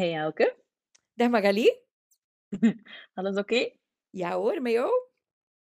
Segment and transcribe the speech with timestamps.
[0.00, 0.56] Hey Elke,
[1.14, 1.68] Dag Magali.
[3.14, 3.70] alles oké?
[4.10, 4.90] Ja hoor, met jou?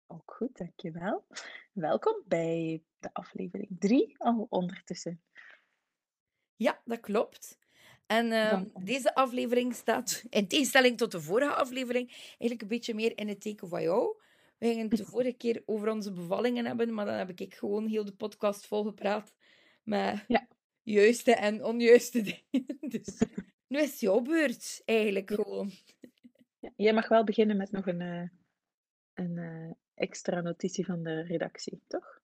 [0.07, 1.25] Ook goed, dankjewel.
[1.71, 5.21] Welkom bij de aflevering 3 al ondertussen.
[6.55, 7.59] Ja, dat klopt.
[8.05, 8.85] En ons.
[8.85, 13.41] deze aflevering staat, in tegenstelling tot de vorige aflevering, eigenlijk een beetje meer in het
[13.41, 14.17] teken van jou.
[14.57, 17.87] We gingen het de vorige keer over onze bevallingen hebben, maar dan heb ik gewoon
[17.87, 19.33] heel de podcast volgepraat
[19.83, 20.47] met Ja.
[20.83, 22.77] juiste en onjuiste dingen.
[22.79, 23.17] Dus
[23.67, 25.71] nu is het jouw beurt, eigenlijk gewoon.
[26.59, 28.29] Ja, jij mag wel beginnen met nog een, eh,
[29.13, 32.21] een eh, extra notitie van de redactie, toch?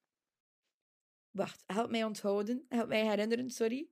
[1.32, 2.66] Wacht, help mij onthouden.
[2.70, 3.88] Help mij herinneren, sorry.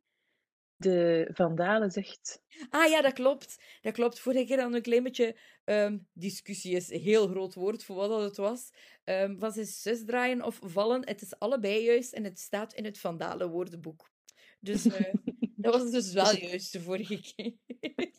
[0.75, 2.43] De Vandalen zegt...
[2.69, 3.63] Ah ja, dat klopt.
[3.81, 4.19] Dat klopt.
[4.19, 7.95] Vorige keer hadden we een klein beetje ehm, discussie, is een heel groot woord voor
[7.95, 8.71] wat dat het was.
[9.03, 11.07] Ehm was het zus draaien of vallen?
[11.07, 14.11] Het is allebei juist en het staat in het Vandalen woordenboek.
[14.59, 15.13] Dus eh,
[15.61, 17.53] dat was dus wel juist de vorige keer.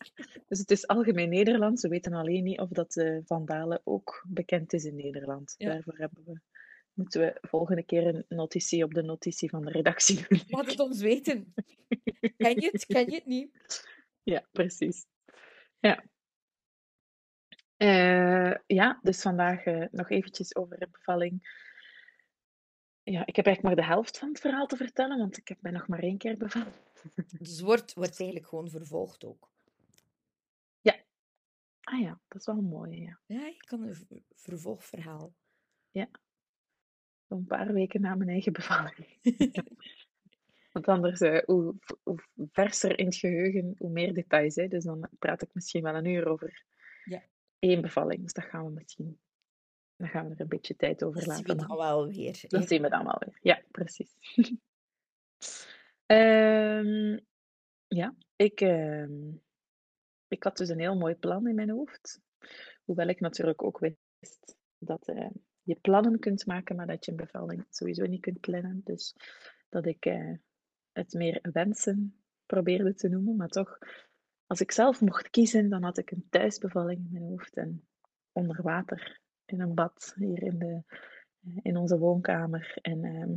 [0.49, 1.83] Dus het is algemeen Nederlands.
[1.83, 5.55] We weten alleen niet of dat de Vandalen ook bekend is in Nederland.
[5.57, 5.69] Ja.
[5.69, 6.41] Daarvoor hebben we,
[6.93, 10.41] moeten we volgende keer een notitie op de notitie van de redactie doen.
[10.49, 11.55] Laat het ons weten.
[12.37, 12.87] Ken je het?
[12.87, 13.51] Ken je het niet?
[14.23, 15.07] Ja, precies.
[15.79, 16.05] Ja.
[17.77, 21.61] Eh, ja, dus vandaag eh, nog eventjes over de bevalling.
[23.03, 25.59] Ja, ik heb eigenlijk maar de helft van het verhaal te vertellen, want ik heb
[25.61, 26.73] mij nog maar één keer bevallen.
[27.39, 29.51] Dus wordt, wordt eigenlijk gewoon vervolgd ook.
[31.85, 33.19] Ah ja, dat is wel mooi, ja.
[33.27, 35.35] Ja, je kan een vervolgverhaal.
[37.29, 39.19] Zo'n paar weken na mijn eigen bevalling.
[40.73, 42.19] Want anders, eh, hoe, hoe
[42.53, 44.55] verser in het geheugen, hoe meer details.
[44.55, 44.69] Hè?
[44.69, 46.65] Dus dan praat ik misschien wel een uur over
[47.05, 47.23] Ja.
[47.59, 48.23] één bevalling.
[48.23, 49.21] Dus dat gaan we misschien...
[49.97, 51.57] Dan gaan we er een beetje tijd over Dat zien laten.
[51.57, 51.77] we dan.
[51.77, 52.45] wel weer.
[52.49, 53.39] Dat zien we dan wel weer.
[53.41, 54.15] Ja, precies.
[56.13, 57.19] Ehm,
[57.89, 59.31] ja, ik, ehm,
[60.29, 62.21] ik had dus een heel mooi plan in mijn hoofd.
[62.85, 65.31] Hoewel ik natuurlijk ook wist dat eh,
[65.63, 68.81] je plannen kunt maken, maar dat je een bevalling sowieso niet kunt plannen.
[68.85, 69.15] Dus
[69.69, 70.33] dat ik eh,
[70.93, 73.37] het meer wensen probeerde te noemen.
[73.37, 73.79] Maar toch,
[74.47, 77.57] als ik zelf mocht kiezen, dan had ik een thuisbevalling in mijn hoofd.
[77.57, 77.87] En
[78.33, 80.83] onder water, in een bad, hier in, de,
[81.41, 82.79] eh, in onze woonkamer.
[82.83, 83.35] En ehm,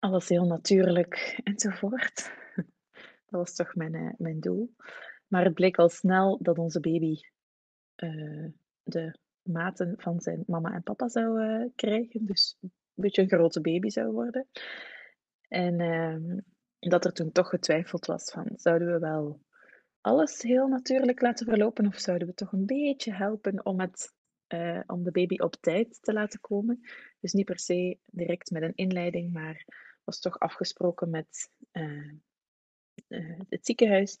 [0.00, 2.32] alles heel natuurlijk enzovoort.
[3.28, 4.74] Dat was toch mijn, eh, mijn doel.
[5.26, 7.20] Maar het bleek al snel dat onze baby
[7.94, 8.46] eh,
[8.82, 12.26] de maten van zijn mama en papa zou eh, krijgen.
[12.26, 14.46] Dus een beetje een grote baby zou worden.
[15.48, 16.38] En ehm,
[16.78, 19.40] dat er toen toch getwijfeld was van, zouden we wel
[20.00, 24.14] alles heel natuurlijk laten verlopen of zouden we toch een beetje helpen om, het,
[24.86, 26.80] om de baby op tijd te laten komen?
[27.20, 29.64] Dus niet per se direct met een inleiding, maar
[30.10, 32.10] was toch afgesproken met eh,
[33.08, 34.16] eh, het ziekenhuis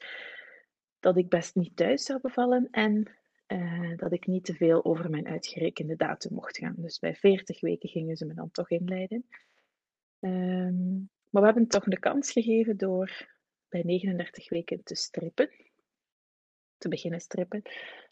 [1.00, 5.10] dat ik best niet thuis zou bevallen en eh, dat ik niet te veel over
[5.10, 6.74] mijn uitgerekende datum mocht gaan.
[6.76, 9.26] Dus bij 40 weken gingen ze me dan toch inleiden.
[10.20, 10.96] Ehm,
[11.30, 13.28] maar we hebben toch de kans gegeven door
[13.68, 15.50] bij 39 weken te strippen,
[16.78, 17.62] te beginnen strippen.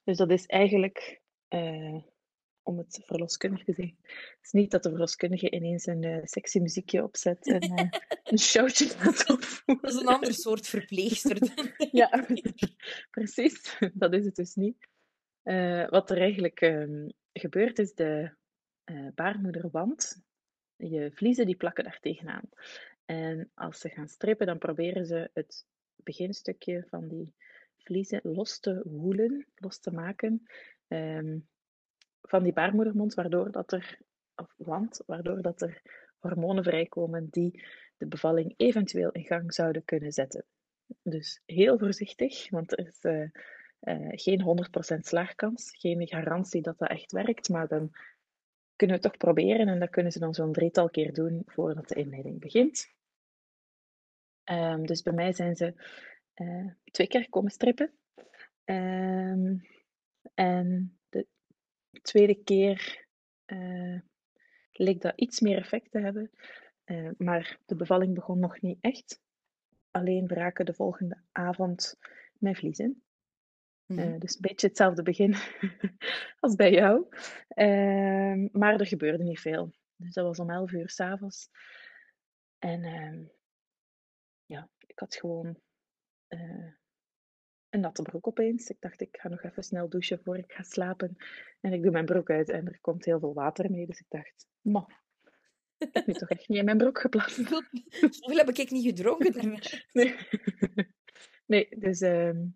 [0.05, 1.21] Dus dat is eigenlijk,
[2.68, 6.58] om het verloskundig te zeggen, het is niet dat de verloskundige ineens een eh, sexy
[6.58, 7.88] muziekje opzet en eh,
[8.30, 9.82] een showtje laat opvoeren.
[9.82, 11.38] Dat is een ander soort verpleegster.
[11.92, 12.26] Ja,
[13.10, 13.78] precies.
[13.92, 14.88] Dat is het dus niet.
[15.42, 18.36] Eh, wat er eigenlijk ehm, gebeurt is de
[19.14, 20.22] baarmoederwand.
[20.76, 22.48] Je vliezen die plakken daar tegenaan.
[23.04, 27.34] En als ze gaan strippen, dan proberen ze het beginstukje van die
[27.76, 30.42] vliezen los te woelen, los te maken
[30.88, 31.38] ehm,
[32.28, 33.99] van die baarmoedermond, waardoor dat er,
[34.34, 35.83] of wand, waardoor dat er
[36.19, 37.65] hormonen vrijkomen die
[37.97, 40.44] de bevalling eventueel in gang zouden kunnen zetten.
[41.03, 43.22] Dus heel voorzichtig, want er is eh,
[43.81, 47.91] eh, geen 100% slaagkans, geen garantie dat dat echt werkt, maar dan
[48.77, 51.95] kunnen we toch proberen en dat kunnen ze dan zo'n drietal keer doen voordat de
[51.95, 52.97] inleiding begint.
[54.45, 55.74] Ehm, dus bij mij zijn ze
[56.34, 57.92] eh, twee keer komen strippen.
[58.65, 59.57] Ehm,
[60.34, 60.97] en
[61.98, 63.06] de tweede keer
[63.45, 64.00] eh,
[64.72, 66.30] leek dat iets meer effect te hebben,
[66.84, 69.21] eh, maar de bevalling begon nog niet echt.
[69.91, 71.98] Alleen braken de volgende avond
[72.39, 73.03] mijn vliezen.
[73.86, 75.34] Eh, dus een beetje hetzelfde begin
[76.41, 77.06] als bij jou.
[77.48, 79.72] Ehm, maar er gebeurde niet veel.
[79.97, 81.50] Dus dat was om 11 uur s'avonds.
[82.59, 83.24] En ehm,
[84.47, 85.60] ja, ik had gewoon
[87.70, 88.68] een natte broek opeens.
[88.68, 91.16] Ik dacht, ik ga nog even snel douchen voor ik ga slapen.
[91.60, 93.86] En ik doe mijn broek uit en er komt heel veel water mee.
[93.86, 94.86] Dus ik dacht, ma,
[95.78, 97.34] ik heb nu toch echt niet in mijn broek geplast.
[98.10, 99.59] Zoveel heb ik niet gedronken daarna.
[99.92, 100.15] Nee.
[101.47, 102.47] Nee, dus ehm,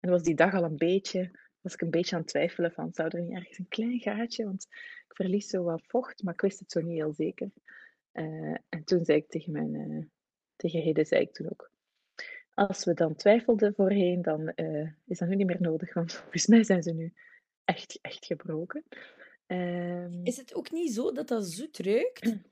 [0.00, 1.30] en was die dag al een beetje,
[1.60, 4.44] was ik een beetje aan het twijfelen van, zou er niet ergens een klein gaatje,
[4.44, 4.66] want
[5.08, 7.50] ik verlies zo wat vocht, maar ik wist het zo niet heel zeker.
[8.12, 10.04] Eh, en toen zei ik tegen mijn, uh,
[10.56, 11.70] tegen Hede, zei ik toen ook,
[12.66, 16.46] als we dan twijfelden voorheen, dan uh, is dat nu niet meer nodig, want volgens
[16.46, 17.12] mij zijn ze nu
[17.64, 18.84] echt, echt gebroken.
[19.46, 22.36] Um, is het ook niet zo dat dat zoet ruikt?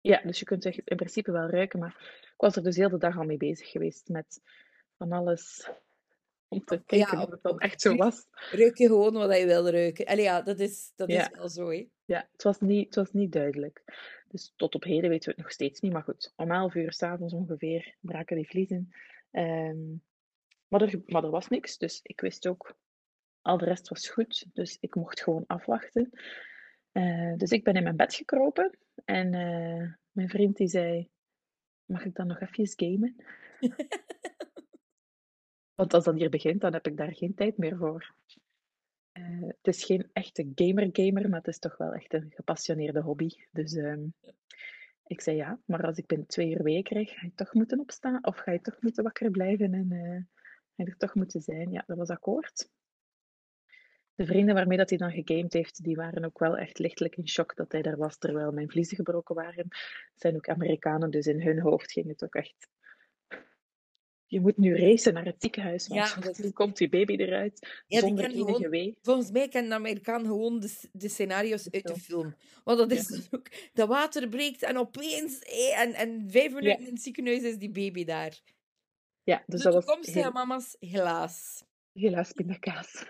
[0.00, 2.98] Ja, dus je kunt in principe wel ruiken, maar ik was er dus heel de
[2.98, 4.40] dag al mee bezig geweest met
[4.96, 5.68] van alles
[6.48, 8.26] om te kijken ja, of het dan echt zo was.
[8.50, 10.06] Ruik je gewoon wat je wil ruiken.
[10.06, 11.88] Allee, ja, dat is, dat is wel zo, hè.
[12.04, 13.82] Ja, het was, niet, het was niet duidelijk.
[14.28, 15.92] Dus tot op heden weten we het nog steeds niet.
[15.92, 18.92] Maar goed, om 11 uur s'avonds ongeveer braken die vliezen.
[19.36, 20.02] Um,
[20.68, 22.76] maar, er, maar er was niks, dus ik wist ook,
[23.42, 24.46] al de rest was goed.
[24.52, 26.10] Dus ik mocht gewoon afwachten.
[26.92, 28.78] Uh, dus ik ben in mijn bed gekropen.
[29.04, 31.08] En uh, mijn vriend die zei,
[31.84, 33.16] mag ik dan nog even gamen?
[35.74, 38.14] Want als dat hier begint, dan heb ik daar geen tijd meer voor.
[39.12, 43.28] Uh, het is geen echte gamer-gamer, maar het is toch wel echt een gepassioneerde hobby.
[43.50, 44.14] Dus um,
[45.06, 47.80] ik zei ja, maar als ik binnen twee uur week krijg, ga je toch moeten
[47.80, 48.26] opstaan?
[48.26, 50.20] Of ga je toch moeten wakker blijven en uh,
[50.76, 51.70] ga je er toch moeten zijn?
[51.70, 52.68] Ja, dat was akkoord.
[54.14, 57.28] De vrienden waarmee dat hij dan gegamed heeft, die waren ook wel echt lichtelijk in
[57.28, 59.68] shock dat hij daar was, terwijl mijn vliezen gebroken waren.
[60.14, 62.68] Zijn ook Amerikanen, dus in hun hoofd ging het ook echt
[64.34, 66.52] je moet nu racen naar het ziekenhuis, want ja, dat...
[66.52, 68.96] komt die baby eruit ja, zonder enige gewoon, wee.
[69.02, 72.34] Volgens mij kennen de Amerikaan gewoon de, de scenario's uit de film.
[72.64, 73.16] Want dat is ja.
[73.30, 73.50] ook...
[73.72, 75.38] Dat water breekt en opeens...
[75.76, 78.40] en, en vijf minuten in het ziekenhuis is die baby daar.
[79.22, 80.06] Ja, dus de dat was...
[80.06, 80.30] heel...
[80.30, 81.64] mama's, helaas.
[81.92, 83.04] Helaas pindakaas.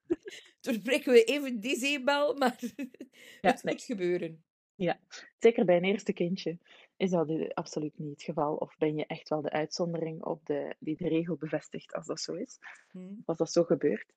[0.60, 2.60] Toen breken we even die zeebel, maar
[3.40, 4.44] het moet gebeuren.
[4.74, 5.00] Ja,
[5.38, 6.58] zeker bij een eerste kindje
[6.98, 8.54] is dat absoluut niet het geval.
[8.54, 12.20] Of ben je echt wel de uitzondering op de, die de regel bevestigt als dat
[12.20, 12.58] zo is.
[12.90, 13.22] Hmm.
[13.24, 14.12] Was dat zo gebeurd.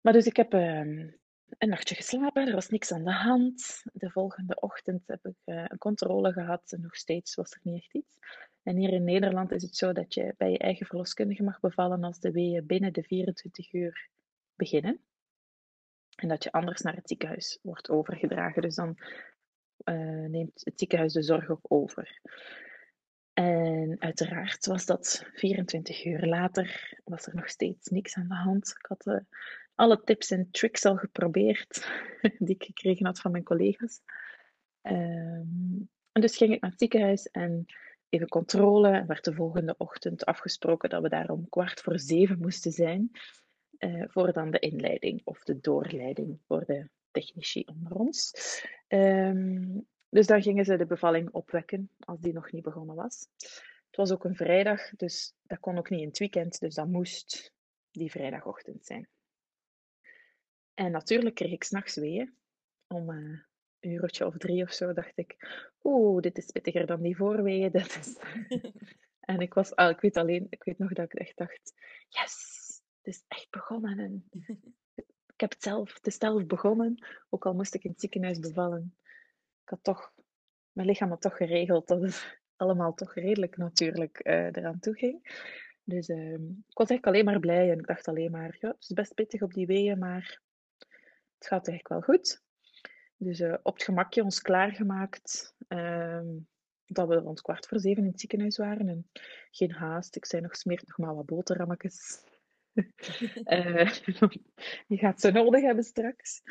[0.00, 1.18] Maar dus ik heb um,
[1.58, 3.82] een nachtje geslapen, er was niks aan de hand.
[3.92, 7.82] De volgende ochtend heb ik uh, een controle gehad en nog steeds was er niet
[7.82, 8.18] echt iets.
[8.62, 12.04] En hier in Nederland is het zo dat je bij je eigen verloskundige mag bevallen
[12.04, 14.08] als de weeën binnen de 24 uur
[14.54, 15.00] beginnen.
[16.16, 18.62] En dat je anders naar het ziekenhuis wordt overgedragen.
[18.62, 18.98] Dus dan
[19.84, 22.20] uh, neemt het ziekenhuis de zorg ook over.
[23.32, 28.74] En uiteraard was dat 24 uur later, was er nog steeds niks aan de hand.
[28.78, 29.16] Ik had uh,
[29.74, 31.88] alle tips en tricks al geprobeerd
[32.38, 34.00] die ik gekregen had van mijn collega's.
[34.82, 37.66] Um, en dus ging ik naar het ziekenhuis en
[38.08, 38.88] even controle.
[38.88, 43.10] En werd de volgende ochtend afgesproken dat we daar om kwart voor zeven moesten zijn.
[43.78, 48.32] Uh, voor dan de inleiding of de doorleiding voor de technici onder ons.
[48.92, 53.26] Um, dus dan gingen ze de bevalling opwekken als die nog niet begonnen was.
[53.86, 56.86] Het was ook een vrijdag, dus dat kon ook niet in het weekend, dus dat
[56.86, 57.52] moest
[57.90, 59.08] die vrijdagochtend zijn.
[60.74, 62.34] En natuurlijk kreeg ik s'nachts weeën.
[62.86, 63.38] Om uh,
[63.80, 65.36] een uurtje of drie of zo dacht ik,
[65.82, 67.70] oeh, dit is pittiger dan die voorweeën.
[67.80, 68.18] Dat is...
[69.20, 71.74] en ik was, ah, ik weet alleen, ik weet nog dat ik echt dacht,
[72.08, 72.58] yes,
[72.96, 73.98] het is echt begonnen.
[73.98, 74.28] En
[75.40, 78.38] ik heb het zelf, het is zelf begonnen, ook al moest ik in het ziekenhuis
[78.38, 78.94] bevallen.
[79.62, 80.12] Ik had toch,
[80.72, 85.46] mijn lichaam had toch geregeld dat het allemaal toch redelijk natuurlijk uh, eraan toe ging.
[85.84, 88.82] Dus uh, ik was eigenlijk alleen maar blij en ik dacht alleen maar, ja, het
[88.82, 90.40] is best pittig op die weeën, maar
[91.38, 92.42] het gaat eigenlijk wel goed.
[93.16, 96.20] Dus uh, op het gemakje ons klaargemaakt uh,
[96.86, 98.88] dat we rond kwart voor zeven in het ziekenhuis waren.
[98.88, 99.10] En
[99.50, 100.16] geen haast.
[100.16, 102.24] Ik zei nog, smeert nog maar wat boterhammetjes
[103.54, 103.90] uh,
[104.88, 106.42] gaat ze nodig hebben straks.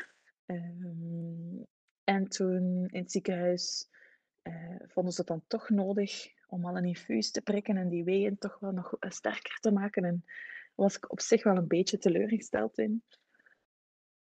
[0.46, 1.66] Um,
[2.04, 3.88] en toen in het ziekenhuis
[4.42, 8.04] uh, vonden ze het dan toch nodig om al een infuus te prikken en die
[8.04, 10.04] weeën toch wel nog sterker te maken.
[10.04, 10.24] En
[10.74, 13.02] was ik op zich wel een beetje teleurgesteld in.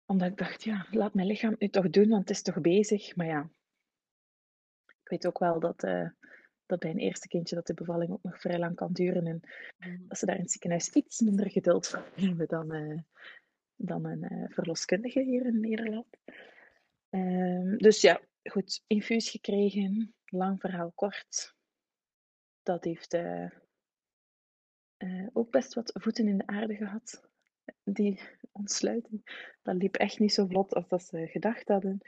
[0.06, 3.16] Omdat ik dacht, ja, laat mijn lichaam nu toch doen, want het is toch bezig.
[3.16, 3.50] Maar ja,
[4.86, 5.82] ik weet ook wel dat
[6.66, 9.26] dat bij een eerste kindje dat de bevalling ook nog vrij lang kan duren.
[9.26, 9.40] En
[9.78, 10.04] mm.
[10.08, 13.00] dat ze daar in het ziekenhuis iets minder geduld van hebben dan, uh,
[13.76, 16.06] dan een uh, verloskundige hier in Nederland.
[17.10, 21.54] Um, dus ja, goed, infuus gekregen, lang verhaal kort.
[22.62, 23.50] Dat heeft uh,
[25.32, 27.28] ook best wat voeten in de aarde gehad.
[27.84, 28.20] Die
[28.52, 32.00] ontsluiting, dat liep echt niet zo vlot als dat ze gedacht hadden.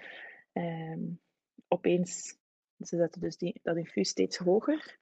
[0.53, 1.21] Um,
[1.69, 2.39] opeens
[2.79, 4.99] ze zetten dus die, dat infuus steeds hoger.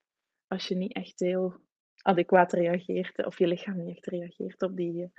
[0.47, 1.55] Als je niet echt heel
[2.03, 5.13] adequaat reageert, of je lichaam niet echt reageert op die,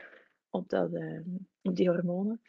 [0.50, 1.30] op dat, ehm,
[1.62, 2.42] op die hormonen.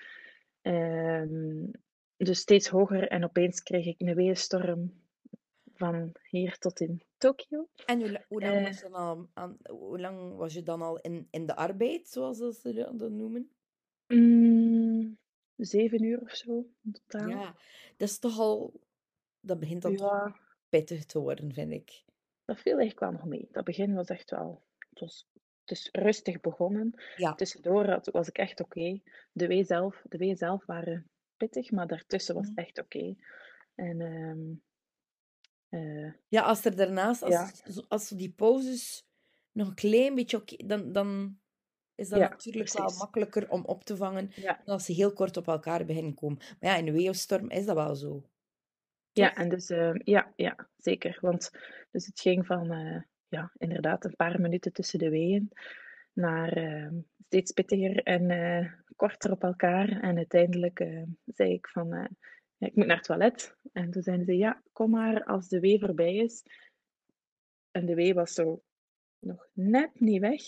[0.62, 1.70] Um,
[2.16, 4.92] dus steeds hoger en opeens kreeg ik een weeënstorm
[5.74, 7.68] van hier tot in Tokio.
[7.86, 8.64] En hoe, hoe, lang, Eh.
[8.64, 12.08] was je dan al aan, hoe lang was je dan al in, in de arbeid,
[12.08, 13.50] zoals ze dat noemen?
[14.06, 15.18] Mm,
[15.56, 17.28] zeven uur of zo in totaal.
[17.28, 17.56] Ja,
[17.96, 18.80] dat is toch al...
[19.46, 20.36] Dat begint Ja,
[20.68, 22.04] pittig te worden, vind ik.
[22.44, 23.48] dat viel eigenlijk wel nog mee.
[23.52, 24.64] Dat begin was echt wel...
[24.90, 25.28] Het was
[25.64, 27.02] het is rustig begonnen.
[27.16, 27.34] Ja.
[27.34, 29.00] Tussendoor was ik echt oké.
[29.32, 32.64] De wee zelf, de wee zelf waren pittig, maar daartussen was het Mhm.
[32.64, 33.14] echt oké.
[33.74, 34.54] En ehm,
[35.68, 37.50] eh, Ja, als er daarnaast, als, Ja.
[37.88, 39.06] als die pauzes
[39.52, 41.38] nog een klein beetje oké, dan, dan
[41.94, 45.12] is dat Ja, natuurlijk wel makkelijker om op te vangen ja, dan als ze heel
[45.12, 46.38] kort op elkaar beginnen komen.
[46.38, 48.30] Maar ja, in een weeënstorm is dat wel zo.
[49.16, 51.18] Ja, en dus eh, ja, ja, zeker.
[51.20, 51.50] Want
[51.90, 55.52] dus het ging van eh, ja, inderdaad een paar minuten tussen de weeën
[56.12, 56.88] naar eh,
[57.26, 60.00] steeds pittiger en eh, korter op elkaar.
[60.00, 62.04] En uiteindelijk eh, zei ik van eh,
[62.56, 63.56] ja, ik moet naar het toilet.
[63.72, 66.42] En toen zeiden ze ja, kom maar als de wee voorbij is.
[67.70, 68.62] En de wee was zo
[69.18, 70.42] nog net niet weg.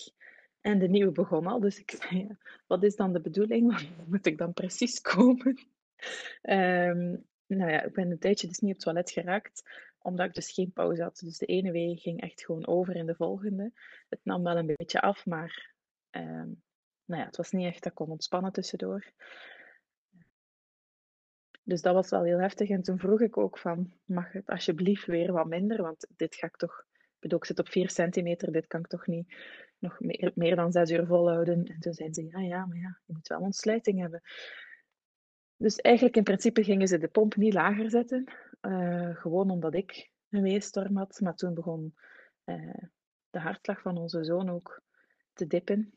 [0.60, 1.60] En de nieuwe begon al.
[1.60, 3.70] Dus ik zei, ja, wat is dan de bedoeling?
[3.70, 5.58] Waar moet ik dan precies komen?
[6.42, 7.16] Ehm,
[7.57, 9.62] nou ja, ik ben een tijdje dus niet op het toilet geraakt,
[9.99, 11.19] omdat ik dus geen pauze had.
[11.25, 13.73] Dus de ene wee ging echt gewoon over in de volgende.
[14.09, 15.75] Het nam wel een beetje af, maar
[16.11, 16.49] ehm,
[17.05, 19.12] nou ja, het was niet echt dat ik kon ontspannen tussendoor.
[21.62, 22.69] Dus dat was wel heel heftig.
[22.69, 25.83] En toen vroeg ik ook van, mag het alsjeblieft weer wat minder?
[25.83, 26.87] Want dit ga ik toch...
[26.90, 29.35] Ik bedoel, ik zit op 4 centimeter, dit kan ik toch niet
[29.78, 31.64] nog meer, meer dan zes uur volhouden.
[31.64, 34.23] En toen zeiden ze, ja, ja, maar ja, je moet wel ontsluiting hebben.
[35.59, 38.25] Dus eigenlijk in principe gingen ze de pomp niet lager zetten.
[38.61, 41.21] eh, gewoon omdat ik een weeënstorm had.
[41.21, 41.95] Maar toen begon
[42.45, 42.85] eh,
[43.31, 44.83] de hartslag van onze zoon ook
[45.33, 45.93] te dippen.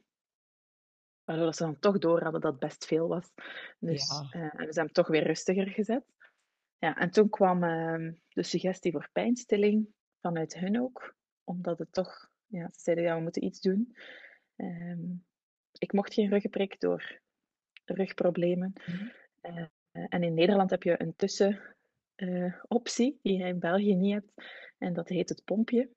[1.24, 3.32] Waardoor ze dan toch door hadden dat het best veel was.
[3.80, 4.27] Dus Ja.
[4.32, 6.03] eh, en we zijn hem toch weer rustiger gezet.
[6.77, 9.88] Ja, en toen kwam ehm, de suggestie voor pijnstilling
[10.22, 11.15] vanuit hun ook.
[11.44, 13.96] Omdat het toch, ja, ze zeiden ja, we moeten iets doen.
[14.56, 15.01] Ehm,
[15.77, 17.20] ik mocht geen ruggenprik door
[17.86, 18.74] rugproblemen.
[18.86, 19.08] Mhm.
[19.41, 24.31] Eh, en in Nederland heb je een tussenoptie die je in België niet hebt.
[24.77, 25.89] En dat heet het pompje.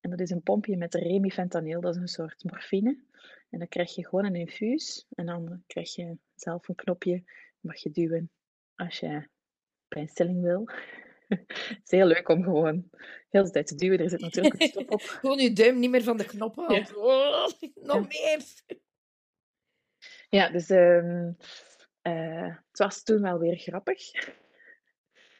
[0.00, 3.04] En dat is een pompje met remifentanil, dat is een soort morfine.
[3.50, 5.06] En dan krijg je gewoon een infuus.
[5.14, 7.22] En dan krijg je zelf een knopje,
[7.60, 8.30] mag je duwen
[8.74, 9.28] als je
[9.88, 10.68] pijnstilling wil.
[11.28, 11.44] Het
[11.84, 12.90] is heel leuk om gewoon
[13.28, 13.98] heel de tijd te duwen.
[13.98, 15.00] Er zit natuurlijk een stop op.
[15.20, 16.96] Gewoon je duim niet meer van de knop haalt.
[16.96, 18.06] Oh, nog Ja.
[18.08, 18.44] meer.
[20.28, 21.32] Ja, dus ehm,
[22.06, 24.10] eh, het was toen wel weer grappig.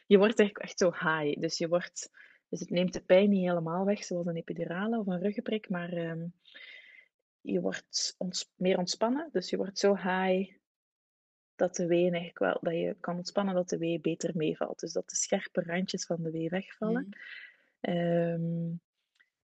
[0.07, 1.39] Je wordt eigenlijk echt zo high.
[1.39, 2.09] Dus, je wordt,
[2.49, 5.93] dus het neemt de pijn niet helemaal weg, zoals een epidurale of een ruggenprik, maar
[5.93, 6.25] ehm,
[7.41, 9.29] je wordt ons, meer ontspannen.
[9.31, 10.55] Dus je wordt zo high
[11.55, 14.79] dat de wee eigenlijk wel, dat je kan ontspannen dat de wee beter meevalt.
[14.79, 17.07] Dus dat de scherpe randjes van de wee wegvallen.
[17.09, 17.97] Mhm.
[17.97, 18.75] Ehm,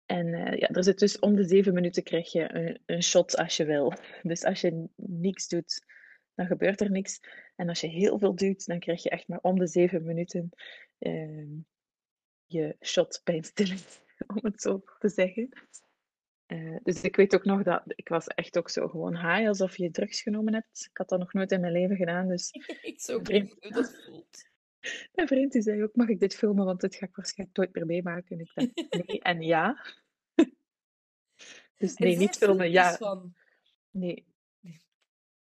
[0.06, 3.36] en eh, ja, er zit dus om de zeven minuten krijg je een, een shot
[3.36, 3.92] als je wil.
[4.22, 5.84] Dus als je niks doet,
[6.34, 7.20] dan gebeurt er niks.
[7.56, 10.50] En als je heel veel doet, dan krijg je echt maar om de zeven minuten
[10.98, 11.56] ehm,
[12.46, 13.80] je shot pijnstilling,
[14.34, 15.48] om het zo te zeggen.
[16.46, 19.76] Eh, dus ik weet ook nog dat ik was echt ook zo gewoon high, alsof
[19.76, 20.86] je drugs genomen hebt.
[20.90, 22.50] Ik had dat nog nooit in mijn leven gedaan, dus
[22.82, 23.56] Ik zou Vreemd.
[23.60, 24.52] hoe dat voelt.
[25.14, 27.74] mijn vriend die zei ook, mag ik dit filmen, want dit ga ik waarschijnlijk nooit
[27.74, 28.38] meer meemaken.
[28.38, 29.84] En ik dacht, nee en ja.
[31.76, 32.96] Dus nee, niet filmen, ja.
[32.96, 33.34] van.
[33.90, 34.26] Nee.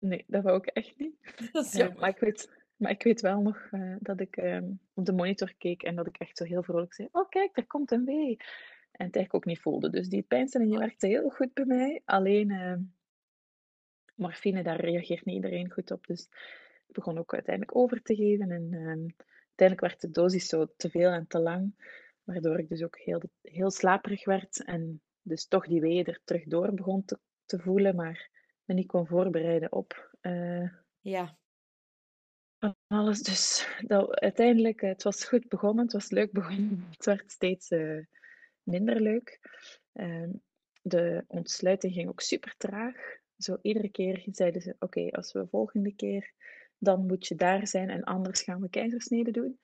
[0.04, 1.16] Nee, dat wou ik echt niet.
[1.52, 4.72] Dat is Eh, maar, ik weet, maar ik weet wel nog eh, dat ik ehm,
[4.94, 7.68] op de monitor keek en dat ik echt zo heel vrolijk zei, oh kijk, er
[7.68, 8.38] komt een wee.
[8.92, 9.90] En het eigenlijk ook niet voelde.
[9.90, 12.02] Dus die pijnstilling die werkte heel goed bij mij.
[12.06, 12.82] Alleen ehm,
[14.16, 16.08] morfine, daar reageert niet iedereen goed op.
[16.08, 16.30] Dus
[16.88, 18.52] ik begon ook uiteindelijk over te geven.
[18.52, 19.08] En ehm,
[19.48, 21.74] uiteindelijk werd de dosis zo te veel en te lang.
[22.24, 24.64] Waardoor ik dus ook heel, heel slaperig werd.
[24.64, 27.96] En dus toch die weeën er terug door begon te, te voelen.
[27.96, 28.32] Maar
[28.74, 30.70] me niet kon voorbereiden op eh,
[31.02, 31.38] Ja.
[32.88, 33.22] alles.
[33.22, 35.84] Dus dat, uiteindelijk, eh, het was goed begonnen.
[35.84, 36.86] Het was leuk begonnen.
[36.96, 38.00] Het werd steeds eh,
[38.64, 39.40] minder leuk.
[39.94, 40.32] Ehm,
[40.82, 42.96] de ontsluiting ging ook super traag.
[43.38, 46.34] Zo iedere keer zeiden ze: Oké, als we volgende keer,
[46.78, 49.60] dan moet je daar zijn en anders gaan we keizersnede doen.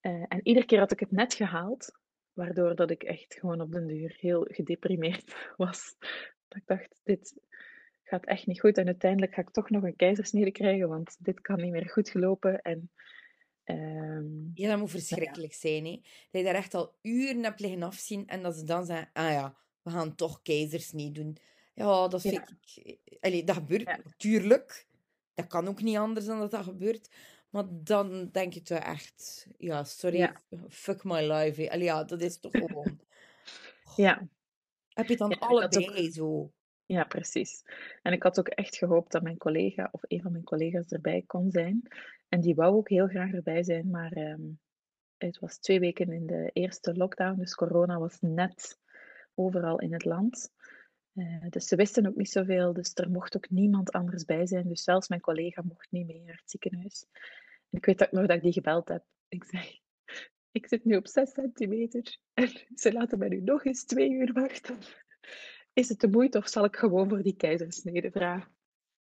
[0.00, 1.98] En iedere keer had ik het net gehaald,
[2.32, 5.96] waardoor dat ik echt gewoon op den duur heel gedeprimeerd was.
[6.48, 7.34] Dat ik dacht: Dit
[8.12, 8.78] gaat echt niet goed.
[8.78, 12.10] En uiteindelijk ga ik toch nog een keizersnede krijgen, want dit kan niet meer goed
[12.10, 12.62] gelopen.
[12.62, 12.90] En
[13.64, 16.00] ehm, Ja, dat moet verschrikkelijk zijn, hè.
[16.30, 19.30] Dat je daar echt al uren hebt liggen afzien en dat ze dan zeggen, ah
[19.30, 21.36] ja, we gaan toch keizersnee doen.
[21.74, 22.48] Ja, dat vind Ja.
[22.74, 22.98] ik...
[23.20, 23.98] Allee, dat gebeurt Ja.
[24.04, 24.86] natuurlijk.
[25.34, 27.08] Dat kan ook niet anders dan dat dat gebeurt.
[27.50, 30.32] Maar dan denk je toch echt, ja, sorry,
[30.68, 31.70] fuck my life.
[31.70, 33.00] Allee, ja, dat is toch gewoon.
[33.96, 34.28] Ja,
[34.88, 36.52] Heb je dan ook- allebei zo?
[36.86, 37.62] Ja, precies.
[38.02, 41.22] En ik had ook echt gehoopt dat mijn collega of een van mijn collega's erbij
[41.26, 41.82] kon zijn.
[42.28, 44.42] En die wou ook heel graag erbij zijn, maar ehm,
[45.16, 48.78] het was twee weken in de eerste lockdown, dus corona was net
[49.34, 50.52] overal in het land.
[51.14, 54.68] Eh, dus ze wisten ook niet zoveel, dus er mocht ook niemand anders bij zijn.
[54.68, 57.06] Dus zelfs mijn collega mocht niet mee naar het ziekenhuis.
[57.70, 59.04] En ik weet ook nog dat ik die gebeld heb.
[59.28, 59.80] Ik zei,
[60.50, 64.32] ik zit nu op 6 centimeter en ze laten mij nu nog eens twee uur
[64.32, 64.78] wachten.
[65.72, 68.52] Is het de moeite of zal ik gewoon voor die keizersnede vragen?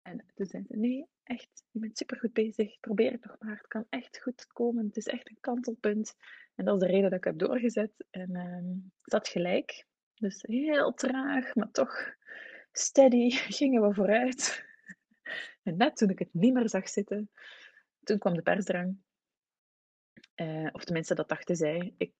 [0.02, 2.80] En toen zei ze, nee, echt, je bent supergoed bezig.
[2.80, 3.56] Probeer het nog maar.
[3.56, 4.86] Het kan echt goed komen.
[4.86, 6.14] Het is echt een kantelpunt.
[6.54, 7.92] En dat is de reden dat ik heb doorgezet.
[8.10, 9.86] En ehm ze had gelijk.
[10.14, 12.14] Dus heel traag, maar toch
[12.72, 14.46] steady gingen we vooruit.
[15.62, 17.30] En net toen ik het niet meer zag zitten,
[18.02, 18.96] toen kwam de persdrang.
[20.34, 21.94] Eh, of tenminste, dat dachten zij.
[21.96, 22.12] Ik,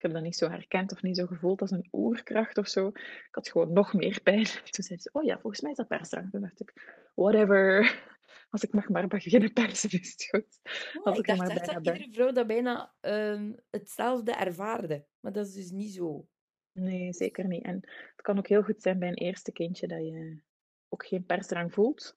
[0.00, 2.86] ik heb dat niet zo herkend of niet zo gevoeld als een oerkracht of zo.
[2.88, 4.44] Ik had gewoon nog meer pijn.
[4.70, 6.30] Toen zei ze, oh ja, volgens mij is dat persdrang.
[6.30, 6.72] Toen dacht ik,
[7.14, 7.98] whatever.
[8.50, 10.60] Als ik mag maar beginnen persen, is het goed.
[10.94, 11.92] Oh, Als ik ik dacht echt dat ben.
[11.92, 15.06] iedere vrouw dat bijna ehm, hetzelfde ervaarde.
[15.20, 16.28] Maar dat is dus niet zo.
[16.72, 17.64] Nee, zeker niet.
[17.64, 20.40] En het kan ook heel goed zijn bij een eerste kindje dat je
[20.88, 22.16] ook geen persdrang voelt.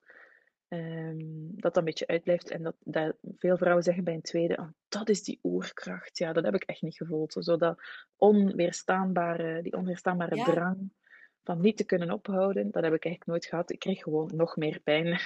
[0.74, 1.18] Ehm,
[1.52, 2.50] dat dat een beetje uitblijft.
[2.50, 6.18] En dat, dat veel vrouwen zeggen bij een tweede, oh, dat is die oerkracht.
[6.18, 7.36] Ja, dat heb ik echt niet gevoeld.
[7.40, 7.82] Zo dat
[8.16, 10.44] onweerstaanbare, die onweerstaanbare Ja.
[10.44, 10.92] drang
[11.44, 13.72] van niet te kunnen ophouden, dat heb ik eigenlijk nooit gehad.
[13.72, 15.20] Ik kreeg gewoon nog meer pijn.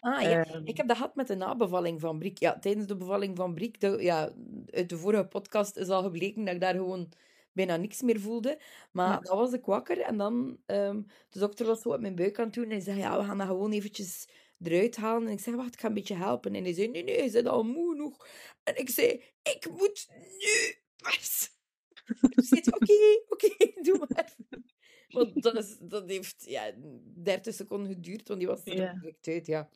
[0.00, 2.38] Ah ja, Ehm, ik heb dat gehad met de nabevalling van Briek.
[2.38, 4.32] Ja, tijdens de bevalling van Briek, de, ja,
[4.70, 7.08] uit de vorige podcast is al gebleken dat ik daar gewoon
[7.52, 8.60] bijna niks meer voelde.
[8.92, 9.18] Maar Ja.
[9.20, 12.44] dan was ik wakker en dan, ehm, de dokter was zo op mijn buik aan
[12.44, 14.28] het doen en hij zei, ja, we gaan dat gewoon eventjes
[14.62, 15.26] eruit halen.
[15.26, 16.54] En ik zei, wacht, ik ga een beetje helpen.
[16.54, 18.26] En hij zei, nee, nee, je bent al moe nog.
[18.62, 20.76] En ik zei, ik moet nu.
[22.20, 24.34] Ik zei, oké, oké, doe maar.
[25.08, 26.72] Want dat, is, dat heeft ja,
[27.14, 29.68] 30 seconden geduurd, want die was er direct uit, ja.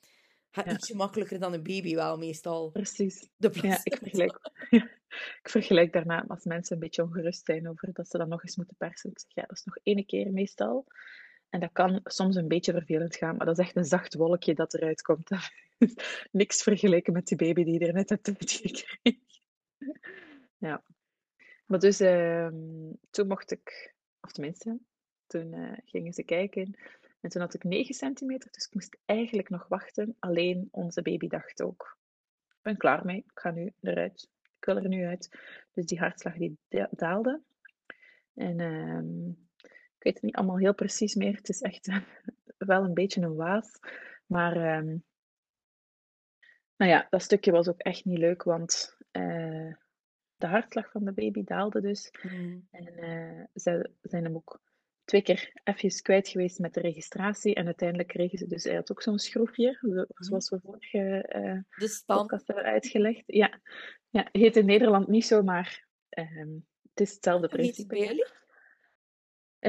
[0.50, 0.72] Gaat Ja.
[0.72, 2.70] ietsje makkelijker dan een baby wel, meestal.
[2.70, 3.28] Precies.
[3.36, 4.38] De Ja, ik vergelijk,
[5.42, 8.56] ik vergelijk daarna als mensen een beetje ongerust zijn over dat ze dan nog eens
[8.56, 9.10] moeten persen.
[9.10, 10.86] Ik zeg, ja, dat is nog één keer meestal.
[11.52, 14.54] En dat kan soms een beetje vervelend gaan, maar dat is echt een zacht wolkje
[14.54, 15.30] dat eruit komt.
[16.30, 18.98] Niks vergeleken met die baby die er net hebt uitgekregen.
[20.58, 20.82] Ja.
[21.66, 24.78] Maar dus, ehm, toen mocht ik, of tenminste,
[25.26, 26.78] toen eh, gingen ze kijken.
[27.20, 30.16] En toen had ik 9 centimeter, dus ik moest eigenlijk nog wachten.
[30.18, 31.98] Alleen onze baby dacht ook,
[32.48, 34.28] ik ben klaar mee, ik ga nu eruit.
[34.58, 35.38] Ik wil er nu uit.
[35.72, 37.42] Dus die hartslag die da- daalde.
[38.34, 39.30] En ehm,
[40.02, 41.36] ik weet het niet allemaal heel precies meer.
[41.36, 41.86] Het is echt
[42.58, 43.78] wel een beetje een waas.
[44.26, 44.96] Maar ehm,
[46.76, 49.74] nou ja, dat stukje was ook echt niet leuk, want eh,
[50.36, 52.10] de hartslag van de baby daalde dus.
[52.22, 52.68] Mm.
[52.70, 54.60] En eh, ze zijn hem ook
[55.04, 57.54] twee keer even kwijt geweest met de registratie.
[57.54, 61.58] En uiteindelijk kregen ze dus, hij had ook zo'n schroefje, zo- zoals we vorige eh,
[61.68, 63.22] De podcast hebben uitgelegd.
[63.26, 63.60] Ja,
[64.10, 66.54] ja heet in Nederland niet zo, maar ehm,
[66.90, 68.40] het is hetzelfde principe.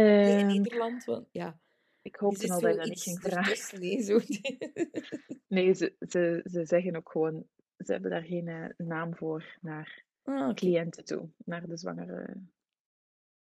[0.01, 1.59] Nee, in Ehm, Nederland, want ja,
[2.01, 3.79] ik hoopte zit al dat je dat niet ging vragen.
[3.79, 4.19] nee, zo.
[5.47, 10.03] Nee, ze, ze, ze zeggen ook gewoon, ze hebben daar geen eh, naam voor naar
[10.23, 12.37] Ah, cliënten toe, naar de zwangere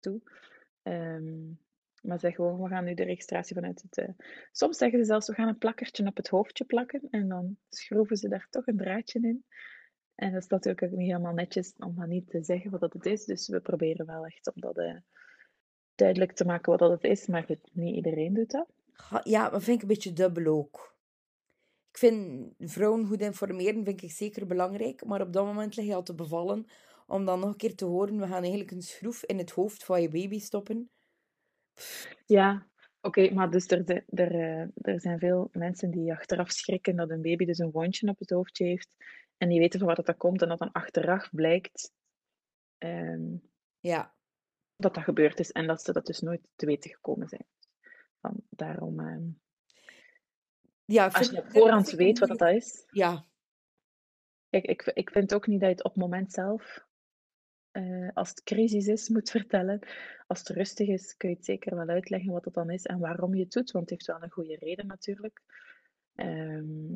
[0.00, 0.20] toe.
[0.82, 1.48] Ehm,
[2.02, 3.98] maar zeg gewoon, we gaan nu de registratie vanuit het...
[3.98, 4.08] eh,
[4.52, 8.16] Soms zeggen ze zelfs, we gaan een plakkertje op het hoofdje plakken en dan schroeven
[8.16, 9.44] ze daar toch een draadje in.
[10.14, 12.92] En dat is natuurlijk ook niet helemaal netjes om dat niet te zeggen wat dat
[12.92, 13.24] het is.
[13.24, 14.96] Dus we proberen wel echt om dat eh,
[15.94, 17.26] duidelijk te maken wat dat het is.
[17.26, 18.66] Maar goed, niet iedereen doet dat.
[19.24, 20.96] Ja, maar vind ik een beetje dubbel ook.
[21.90, 25.94] Ik vind vrouwen goed informeren vind ik zeker belangrijk, maar op dat moment lig je
[25.94, 26.66] al te bevallen
[27.06, 29.84] om dan nog een keer te horen, we gaan eigenlijk een schroef in het hoofd
[29.84, 30.90] van je baby stoppen.
[32.26, 32.66] Ja,
[33.00, 37.10] oké, maar dus er, zijn- er, eh, er zijn veel mensen die achteraf schrikken dat
[37.10, 38.96] een baby dus een wondje op het hoofdje heeft.
[39.36, 41.92] En die weten van wat dat komt en dat dan achteraf blijkt
[42.78, 43.36] ehm,
[43.80, 44.14] Ja,
[44.82, 47.46] dat dat gebeurd is en dat ze dat dus nooit te weten gekomen zijn.
[48.20, 49.28] Van, daarom, ehm,
[50.84, 52.84] ja ik als je op dat voorhand ik weet wat dat is.
[52.90, 53.24] Ja,
[54.52, 56.86] Kijk, ik, ik vind ook niet dat je het op het moment zelf,
[57.70, 59.80] eh, als het crisis is, moet vertellen.
[60.26, 62.98] Als het rustig is, kun je het zeker wel uitleggen wat het dan is en
[62.98, 65.40] waarom je het doet, want het heeft wel een goede reden natuurlijk.
[66.14, 66.88] Ehm,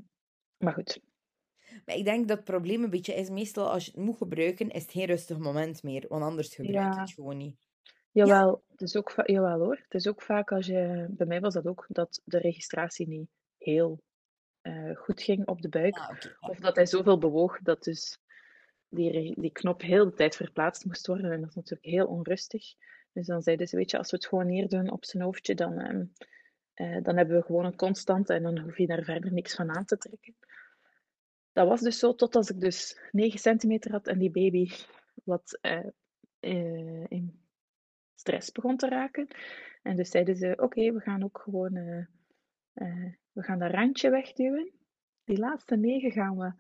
[0.57, 1.01] maar goed,
[1.85, 4.71] maar ik denk dat het probleem een beetje is, meestal als je het moet gebruiken,
[4.71, 7.01] is het geen rustig moment meer, want anders gebruik je Ja.
[7.01, 7.57] het gewoon niet.
[8.17, 9.77] Jawel, het is ook, va- jawel hoor.
[9.83, 13.29] Het is ook vaak als je, bij mij was dat ook, dat de registratie niet
[13.59, 14.03] heel
[14.61, 15.97] eh, goed ging op de buik.
[15.99, 16.37] Ah, oké.
[16.41, 18.19] Of dat hij zoveel bewoog dat dus
[18.89, 21.33] die, re- die knop heel de tijd verplaatst moest worden.
[21.33, 22.75] En dat is natuurlijk heel onrustig.
[23.13, 25.79] Dus dan zeiden ze, weet je, als we het gewoon neerdoen op zijn hoofdje, dan,
[25.79, 26.05] ehm,
[26.75, 29.77] eh, dan hebben we gewoon een constante en dan hoef je daar verder niks van
[29.77, 30.37] aan te trekken.
[31.53, 34.71] Dat was dus zo tot als ik dus 9 centimeter had en die baby
[35.25, 35.87] wat eh,
[36.41, 37.46] eh, in
[38.27, 39.29] stress begon te raken.
[39.83, 41.77] En dus zeiden ze, oké, we gaan ook gewoon,
[42.73, 44.73] eh, we gaan dat randje wegduwen.
[45.25, 46.53] Die laatste 9 gaan we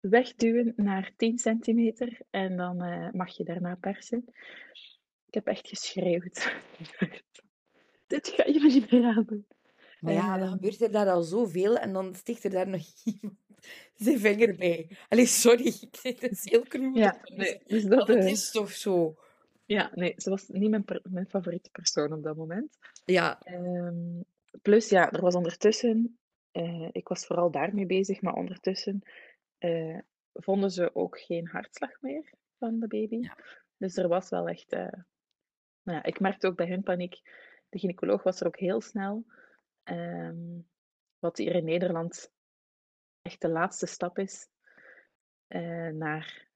[0.00, 4.24] wegduwen naar 10 centimeter en dan eh, mag je daarna persen.
[5.26, 6.54] Ik heb echt geschreeuwd.
[8.06, 9.46] Dit ga je me niet meer aandoen.
[10.00, 13.38] Maar ja, dan gebeurt er daar al zoveel en dan sticht er daar nog iemand
[13.96, 14.96] zijn vinger bij.
[15.08, 16.90] Allee, sorry, ik vind het heel cru.
[16.94, 19.16] Ja, nee, dus dat, is toch zo.
[19.74, 22.78] Ja, nee, ze was niet mijn, mijn favoriete persoon op dat moment.
[23.04, 24.20] Ja, Ehm,
[24.62, 26.18] plus, ja, er was ondertussen,
[26.50, 29.02] eh, ik was vooral daarmee bezig, maar ondertussen
[29.58, 29.98] eh,
[30.32, 33.16] vonden ze ook geen hartslag meer van de baby.
[33.16, 33.36] Ja.
[33.76, 34.92] Dus er was wel echt, eh,
[35.82, 37.20] nou ja, ik merkte ook bij hun paniek,
[37.68, 39.24] de gynaecoloog was er ook heel snel.
[39.82, 40.60] Ehm,
[41.18, 42.32] wat hier in Nederland
[43.22, 44.48] echt de laatste stap is
[45.92, 46.49] naar,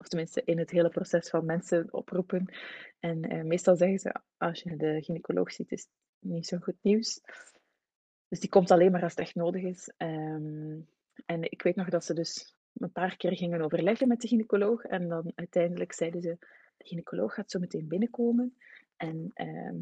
[0.00, 2.54] of tenminste in het hele proces van mensen oproepen.
[2.98, 5.90] En eh, meestal zeggen ze, als je de gynaecoloog ziet, is het
[6.30, 7.20] niet zo goed nieuws.
[8.28, 9.92] Dus die komt alleen maar als het echt nodig is.
[9.96, 10.78] Ehm,
[11.26, 14.82] en ik weet nog dat ze dus een paar keer gingen overleggen met de gynaecoloog.
[14.82, 16.36] En dan uiteindelijk zeiden ze,
[16.76, 18.56] de gynaecoloog gaat zo meteen binnenkomen.
[18.96, 19.76] En ehm,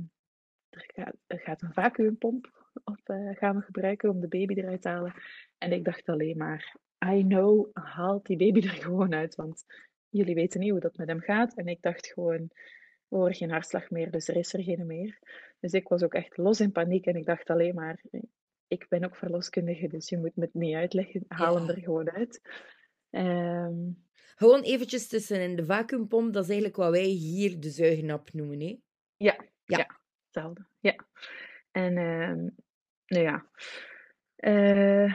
[0.70, 0.90] er,
[1.26, 5.14] gaat, een vacuümpomp op eh, gaan we gebruiken om de baby eruit te halen.
[5.58, 9.34] En ik dacht alleen maar, I know, haal die baby er gewoon uit.
[9.34, 9.64] Want
[10.10, 11.54] jullie weten niet hoe dat met hem gaat.
[11.54, 12.50] En ik dacht gewoon,
[13.08, 15.18] we horen geen hartslag meer, dus er is er geen meer.
[15.60, 18.02] Dus ik was ook echt los in paniek en ik dacht alleen maar,
[18.68, 21.74] ik ben ook verloskundige, dus je moet me het niet uitleggen, haal hem Ja.
[21.74, 22.40] er gewoon uit.
[23.10, 23.90] Ehm,
[24.36, 28.78] gewoon eventjes tussenin de vacuümpomp, dat is eigenlijk wat wij hier de zuignap noemen, hè?
[29.16, 29.78] ja, Ja.
[29.78, 30.66] ja, hetzelfde.
[30.80, 31.06] Ja.
[31.70, 32.48] En ehm,
[33.06, 33.50] nou ja,
[34.36, 35.14] eh,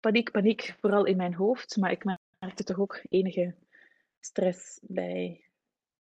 [0.00, 2.04] paniek, paniek, vooral in mijn hoofd, maar ik
[2.38, 3.54] merkte toch ook enige
[4.26, 5.44] stress bij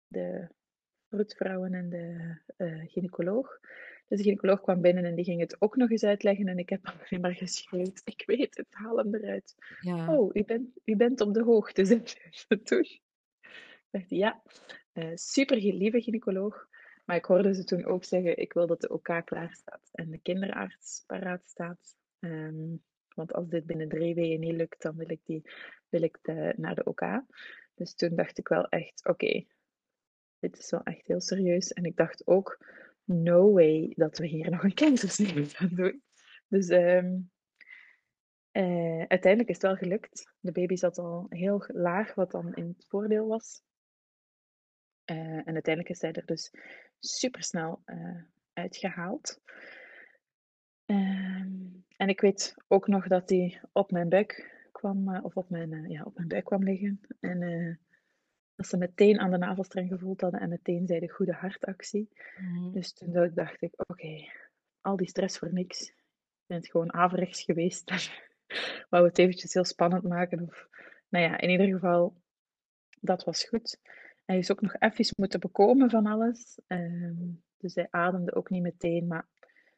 [0.07, 0.49] de
[1.09, 3.61] vroedvrouwen en de eh, gynaecoloog.
[4.09, 6.69] Dus de gynaecoloog kwam binnen en die ging het ook nog eens uitleggen en ik
[6.69, 9.55] heb alleen maar geschreeuwd, ik weet het, haal hem eruit.
[9.81, 10.17] Ja.
[10.17, 12.81] Oh, u bent, u bent op de hoogte, zei ze toen.
[12.81, 14.43] Ik dacht, ja,
[14.93, 16.69] eh, super lieve gynaecoloog.
[17.05, 20.11] Maar ik hoorde ze toen ook zeggen, ik wil dat de OK klaar staat en
[20.11, 21.97] de kinderarts paraat staat.
[22.19, 22.77] Ehm,
[23.15, 25.43] want als dit binnen drie weken niet lukt, dan wil ik, die,
[25.89, 27.01] wil ik de, naar de OK.
[27.83, 29.45] Dus toen dacht ik wel echt, oké,
[30.39, 31.73] dit is wel echt heel serieus.
[31.73, 32.67] En ik dacht ook,
[33.05, 36.03] no way dat we hier nog een keizersnee gaan doen.
[36.49, 37.19] Dus ehm,
[38.51, 40.33] eh, uiteindelijk is het wel gelukt.
[40.41, 43.63] De baby zat al heel laag, wat dan in het voordeel was.
[45.05, 46.51] Eh, en uiteindelijk is hij er dus
[46.99, 47.83] super snel
[48.53, 49.41] uitgehaald.
[50.85, 51.53] Ehm,
[51.97, 54.52] en ik weet ook nog dat hij op mijn buik
[54.83, 57.01] kwam, eh, of op mijn, eh, ja, op mijn buik kwam liggen.
[57.21, 57.75] En eh,
[58.55, 62.09] dat ze meteen aan de navelstreng gevoeld hadden en meteen zeiden goede hartactie.
[62.39, 62.73] Mhm.
[62.73, 64.29] Dus toen dacht ik, oké,
[64.81, 65.89] al die stress voor niks.
[65.89, 67.91] Ik ben het gewoon averechts geweest.
[68.91, 70.41] Wou het eventjes heel spannend maken.
[70.41, 70.69] Of,
[71.09, 72.15] nou ja, in ieder geval,
[73.01, 73.79] dat was goed.
[74.25, 76.61] Hij is ook nog even moeten bekomen van alles.
[76.67, 79.27] Ehm, dus hij ademde ook niet meteen, maar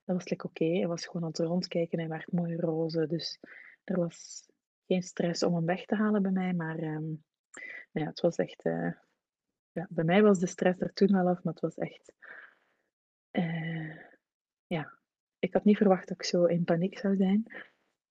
[0.05, 0.65] dat was like, oké.
[0.65, 1.99] Hij was gewoon aan het rondkijken.
[1.99, 3.07] Hij werd mooi roze.
[3.07, 3.41] Dus
[3.85, 4.49] er was
[4.87, 6.53] geen stress om hem weg te halen bij mij.
[6.53, 7.15] Maar ehm,
[7.91, 8.65] ja, het was echt...
[8.65, 8.93] eh,
[9.73, 12.15] ja, bij mij was de stress er toen wel af, maar het was echt...
[13.31, 13.97] eh,
[14.67, 14.99] ja,
[15.39, 17.65] ik had niet verwacht dat ik zo in paniek zou zijn.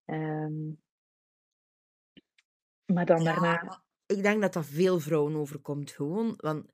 [0.05, 0.71] Ehm,
[2.85, 3.83] maar dan Ja, daarna...
[4.05, 6.33] ik denk dat dat veel vrouwen overkomt, gewoon.
[6.37, 6.71] Want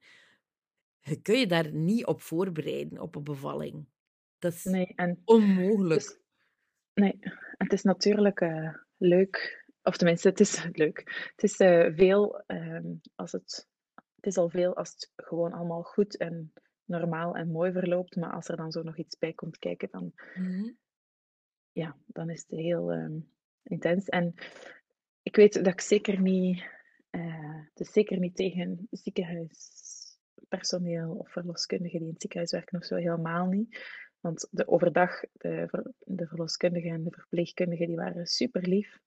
[0.99, 3.87] je kun je daar niet op voorbereiden, op een bevalling.
[4.37, 5.99] Dat is Nee, en onmogelijk.
[5.99, 6.19] Dus,
[6.93, 7.19] nee,
[7.57, 11.29] het is natuurlijk eh, leuk, of tenminste, het is leuk.
[11.35, 13.67] Het is eh, veel ehm, als het,
[14.15, 16.53] het is al veel als het gewoon allemaal goed en
[16.85, 20.13] normaal en mooi verloopt, maar als er dan zo nog iets bij komt kijken, dan,
[20.35, 20.69] Mhm.
[21.71, 23.19] ja, dan is het heel ehm,
[23.63, 24.09] intens.
[24.09, 24.33] En
[25.21, 26.63] ik weet dat ik zeker niet,
[27.73, 33.45] is zeker niet tegen ziekenhuispersoneel of verloskundigen die in het ziekenhuis werken of zo, helemaal
[33.45, 33.97] niet.
[34.19, 38.99] Want de overdag, de, de verloskundigen en de verpleegkundigen, die waren super lief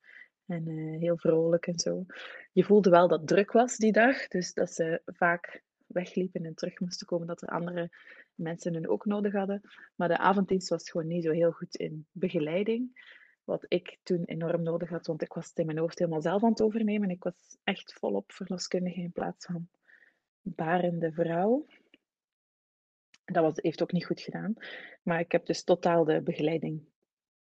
[0.46, 2.06] en eh, heel vrolijk en zo.
[2.52, 6.80] Je voelde wel dat druk was die dag, dus dat ze vaak wegliepen en terug
[6.80, 7.90] moesten komen, dat er andere
[8.34, 9.60] mensen hun ook nodig hadden.
[9.94, 13.10] Maar de avonddienst was gewoon niet zo heel goed in begeleiding.
[13.44, 16.42] wat ik toen enorm nodig had, want ik was het in mijn hoofd helemaal zelf
[16.42, 17.10] aan het overnemen.
[17.10, 19.68] Ik was echt volop verloskundige in plaats van
[20.42, 21.66] barende vrouw.
[23.24, 24.54] Dat was, heeft ook niet goed gedaan.
[25.02, 26.84] Maar ik heb dus totaal de begeleiding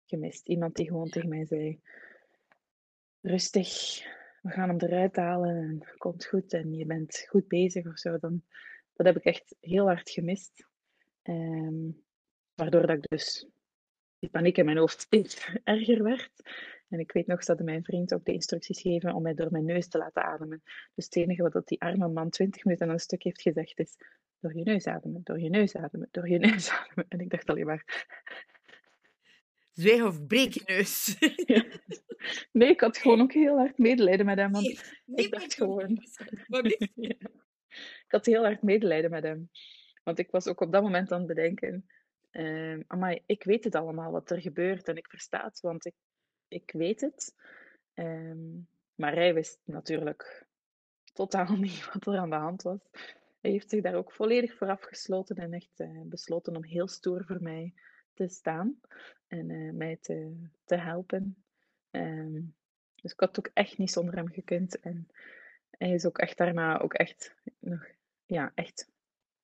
[0.06, 0.48] gemist.
[0.48, 1.82] Iemand die gewoon tegen mij zei:
[3.26, 4.02] Rustig,
[4.42, 7.98] we gaan hem eruit halen en het komt goed en je bent goed bezig of
[7.98, 8.18] zo.
[8.18, 8.44] Dan,
[8.94, 10.68] dat heb ik echt heel hard gemist.
[11.22, 11.92] Ehm,
[12.56, 13.48] waardoor dat ik dus
[14.20, 16.32] die paniek in mijn hoofd steeds erger werd.
[16.90, 19.66] En ik weet nog dat mijn vriend ook de instructies geven om mij door mijn
[19.66, 20.62] neus te laten ademen.
[20.96, 23.96] Dus het enige wat die arme man 20 minuten aan een stuk heeft gezegd is:
[24.40, 27.06] door je neus ademen, door je neus ademen, door je neus ademen.
[27.08, 28.08] En ik dacht alleen maar.
[29.76, 31.16] Zwijg of breek je neus.
[32.52, 34.52] Nee, ik had gewoon ook heel hard medelijden met hem.
[34.52, 35.98] Want ik dacht gewoon.
[38.06, 39.50] Ik had heel hard medelijden met hem.
[40.04, 41.86] Want ik was ook op dat moment aan het bedenken.
[42.32, 45.94] Uh, amai, ik weet het allemaal wat er gebeurt en ik versta het, want ik,
[46.48, 47.36] ik weet het.
[47.94, 50.46] Um, maar hij wist natuurlijk
[51.14, 52.80] totaal niet wat er aan de hand was.
[53.42, 57.26] Hij heeft zich daar ook volledig voor afgesloten en echt uh, besloten om heel stoer
[57.26, 57.74] voor mij
[58.16, 58.80] te staan
[59.28, 61.44] en uh, mij te, te helpen.
[61.92, 62.56] Um,
[62.96, 64.80] dus ik had ook echt niet zonder hem gekund.
[64.80, 65.08] En
[65.70, 67.88] hij is ook echt daarna ook echt nog,
[68.26, 68.90] ja, echt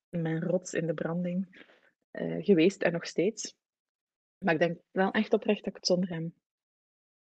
[0.09, 1.65] mijn rots in de branding
[2.11, 3.55] uh, geweest en nog steeds.
[4.37, 6.33] Maar ik denk wel echt oprecht dat ik het zonder hem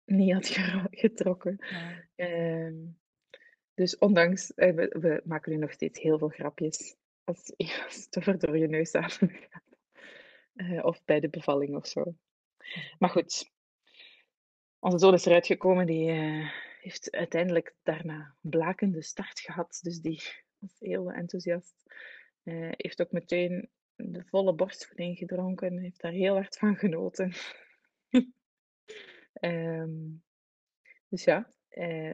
[0.05, 0.47] niet had
[1.05, 1.57] getrokken.
[1.61, 2.05] Ja.
[2.17, 2.89] Uh,
[3.75, 7.53] dus ondanks, uh, we, we, maken nu nog steeds heel veel grapjes als,
[7.85, 9.19] als het over door je neus gaat.
[10.55, 12.15] Uh, of bij de bevalling of zo.
[12.99, 13.51] Maar goed,
[14.79, 15.87] onze zoon is eruit gekomen.
[15.87, 16.11] Die
[16.81, 19.79] heeft uiteindelijk daarna een blakende start gehad.
[19.83, 20.23] Dus die
[20.59, 21.75] was heel enthousiast.
[22.77, 25.79] heeft ook meteen de volle borstvoeding gedronken.
[25.79, 27.33] Heeft daar heel hard van genoten.
[29.41, 30.23] um,
[31.09, 31.51] dus ja,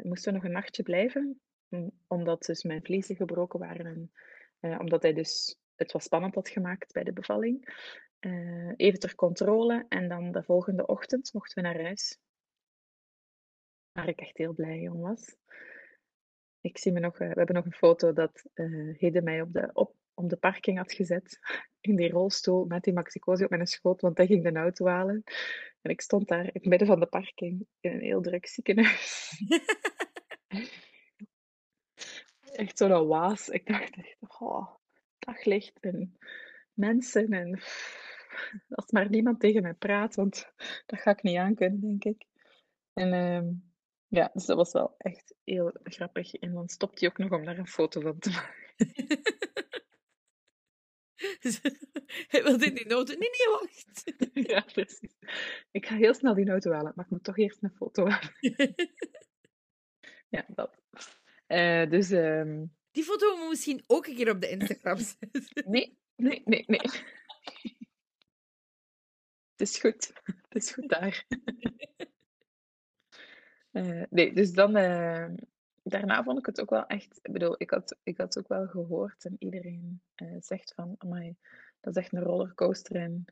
[0.03, 1.41] moesten we nog een nachtje blijven.
[2.07, 3.87] Omdat dus mijn vliezen gebroken waren.
[4.61, 7.69] En omdat hij dus het was spannend had gemaakt bij de bevalling.
[8.21, 9.87] Uh, even ter controle.
[9.89, 12.19] En dan de volgende ochtend mochten we naar huis.
[13.93, 15.37] Waar ik echt heel blij om was.
[16.61, 18.45] Ik zie me nog, we hebben nog een foto dat
[18.93, 21.39] Hede mij op de, op, om de parking had gezet.
[21.81, 25.23] In die rolstoel met die maxicosi op mijn schoot, want hij ging de auto halen.
[25.81, 29.33] En ik stond daar in het midden van de parking in een heel druk ziekenhuis.
[32.53, 33.49] echt zo'n waas.
[33.49, 34.75] Ik dacht echt, oh,
[35.19, 36.19] daglicht en
[36.75, 37.61] mensen en
[38.79, 40.53] als maar niemand tegen mij praat, want
[40.87, 42.27] dat ga ik niet aankunnen, denk ik.
[42.93, 43.51] En uh,
[44.09, 46.35] ja, dus dat was wel echt heel grappig.
[46.35, 48.59] En dan stopt hij ook nog om daar een foto van te maken.
[52.29, 53.15] Hij wil in die auto.
[53.15, 54.15] Nee, nee, wacht.
[54.51, 55.15] Ja, precies.
[55.71, 58.35] Ik ga heel snel die auto halen, maar ik moet toch eerst een foto halen.
[60.29, 60.83] Ja, dat.
[61.49, 62.11] Uh, dus...
[62.11, 62.79] Um...
[62.91, 65.71] Die foto moeten we misschien ook een keer op de Instagram zetten.
[65.71, 66.81] Nee, nee, nee, nee.
[69.57, 70.13] Het is goed.
[70.25, 71.27] Het is goed daar.
[73.73, 74.77] Uh, nee, dus dan...
[74.77, 75.27] Uh,
[75.83, 77.19] daarna vond ik het ook wel echt.
[77.23, 81.37] Ik bedoel, ik had, ik had ook wel gehoord en iedereen uh, zegt van, amai,
[81.81, 82.97] dat is echt een rollercoaster.
[82.97, 83.25] En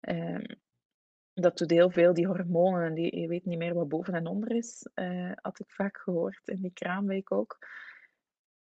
[0.00, 0.56] uh,
[1.34, 4.50] dat doet heel veel, die hormonen, die, je weet niet meer wat boven en onder
[4.50, 7.58] is, uh, had ik vaak gehoord in die kraamweek ook.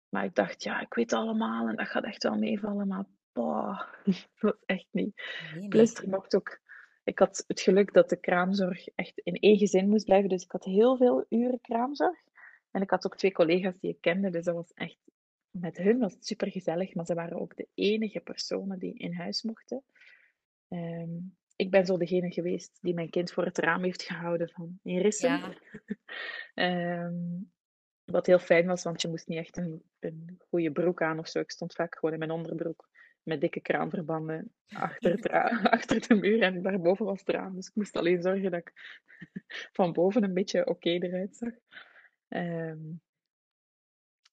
[0.09, 3.81] Maar ik dacht, ja, ik weet allemaal en dat gaat echt wel meevallen, maar boah,
[4.39, 5.21] dat echt niet.
[5.51, 5.69] Nee, nee.
[5.69, 6.63] Plus, er mocht ook
[7.05, 10.29] ik had het geluk dat de kraamzorg echt in één gezin moest blijven.
[10.29, 12.17] Dus ik had heel veel uren kraamzorg.
[12.71, 14.97] En ik had ook twee collega's die ik kende, dus dat was echt...
[15.49, 19.13] Met hun was het super gezellig, maar ze waren ook de enige personen die in
[19.13, 19.83] huis mochten.
[20.69, 24.79] Um, ik ben zo degene geweest die mijn kind voor het raam heeft gehouden van
[24.83, 25.55] Rissen.
[26.55, 27.03] Ja.
[27.05, 27.51] um,
[28.15, 31.27] wat heel fijn was, want je moest niet echt een, een goede broek aan of
[31.27, 31.39] zo.
[31.39, 32.89] Ik stond vaak gewoon in mijn onderbroek
[33.25, 35.29] met dikke kraanverbanden achter, het
[35.77, 37.55] achter de muur en daarboven was het raam.
[37.55, 38.73] Dus ik moest alleen zorgen dat ik
[39.77, 41.53] van boven een beetje oké okay eruit zag.
[42.27, 43.01] Um,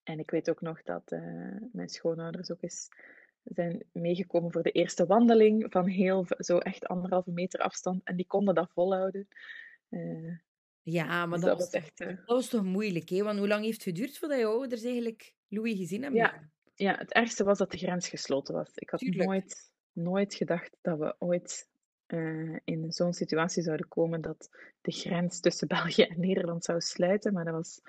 [0.03, 2.89] en ik weet ook nog dat uh, mijn schoonouders ook eens
[3.45, 8.01] zijn meegekomen voor de eerste wandeling van heel zo echt anderhalve meter afstand.
[8.05, 9.29] En die konden dat volhouden.
[9.91, 10.37] Uh,
[10.83, 12.01] ja, maar dus dat, dat, was echt...
[12.01, 12.07] Uh...
[12.07, 13.23] Dat was toch moeilijk, hè?
[13.23, 16.21] Want hoe lang heeft het geduurd voordat je ouders eigenlijk Louis gezien hebben?
[16.21, 18.71] Ja, ja, het ergste was dat de grens gesloten was.
[18.75, 21.69] Ik had nooit, nooit gedacht dat we ooit
[22.07, 27.33] uh, in zo'n situatie zouden komen dat de grens tussen België en Nederland zou sluiten.
[27.33, 27.81] Maar dat was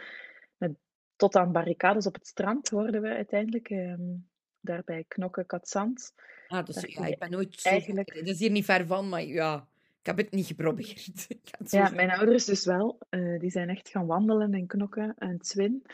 [0.57, 0.71] met,
[1.15, 3.69] tot aan barricades op het strand hoorden we uiteindelijk.
[3.69, 4.31] Um,
[4.63, 6.13] daarbij Knokke Katzand.
[6.47, 7.69] Ah, dus, ja, ik ben nooit zo...
[7.69, 8.13] Eigenlijk...
[8.13, 9.67] Dat is hier niet ver van, maar ja,
[9.99, 11.27] Ik heb het niet geprobeerd.
[11.57, 12.97] Het Ja, mijn ouders dus wel.
[13.09, 15.85] Eh, die zijn echt gaan wandelen en knokken en Zwin.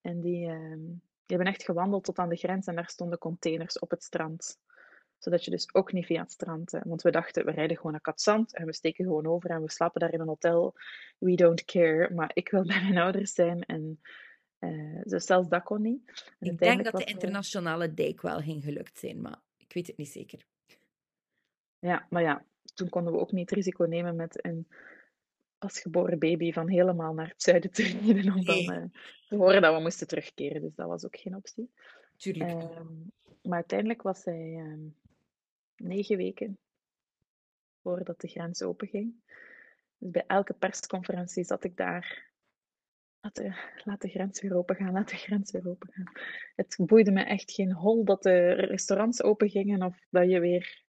[0.00, 0.80] En die, ehm,
[1.28, 4.58] die hebben echt gewandeld tot aan de grens en daar stonden containers op het strand.
[5.18, 6.72] Zodat je dus ook niet via het strand...
[6.72, 9.62] eh, want we dachten, we rijden gewoon naar Katzand en we steken gewoon over en
[9.62, 10.74] we slapen daar in een hotel.
[11.18, 12.14] We don't care.
[12.14, 14.00] Maar ik wil bij mijn ouders zijn en
[14.58, 16.32] eh, dus zelfs dat kon niet.
[16.38, 19.86] En Ik denk dat de er- internationale dijk wel ging gelukt zijn, maar ik weet
[19.86, 20.46] het niet zeker.
[21.78, 24.68] Ja, maar ja, toen konden we ook niet het risico nemen met een
[25.58, 28.70] pasgeboren baby van helemaal naar het zuiden te rijden om dan Nee.
[28.70, 28.84] eh,
[29.28, 30.60] te horen dat we moesten terugkeren.
[30.62, 31.70] Dus dat was ook geen optie.
[32.16, 32.50] Tuurlijk.
[32.50, 32.86] Ehm,
[33.42, 34.80] maar uiteindelijk was zij ehm,
[35.76, 36.58] negen weken
[37.82, 39.14] voordat de grens openging.
[39.98, 42.26] Dus bij elke persconferentie zat ik daar.
[43.20, 43.52] Laat de,
[43.84, 46.12] laat de grens weer open gaan, laat de grens weer open gaan.
[46.56, 50.84] Het boeide me echt geen hol dat de restaurants open gingen of dat je weer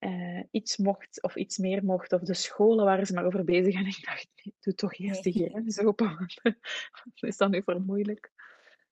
[0.00, 2.12] eh, iets mocht of iets meer mocht.
[2.12, 3.74] Of de scholen waren ze maar over bezig.
[3.74, 6.16] En ik dacht, nee, doe toch eerst de grens open.
[7.04, 8.32] Wat is dat nu voor moeilijk?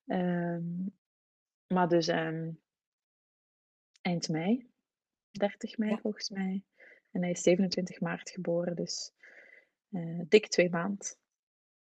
[0.06, 0.62] Ehm,
[1.66, 2.50] maar dus ehm,
[4.00, 4.70] eind mei,
[5.30, 5.98] 30 mei Ja.
[5.98, 6.64] volgens mij.
[7.10, 9.12] En hij is 27 maart geboren, dus
[9.90, 11.18] eh, dik twee maand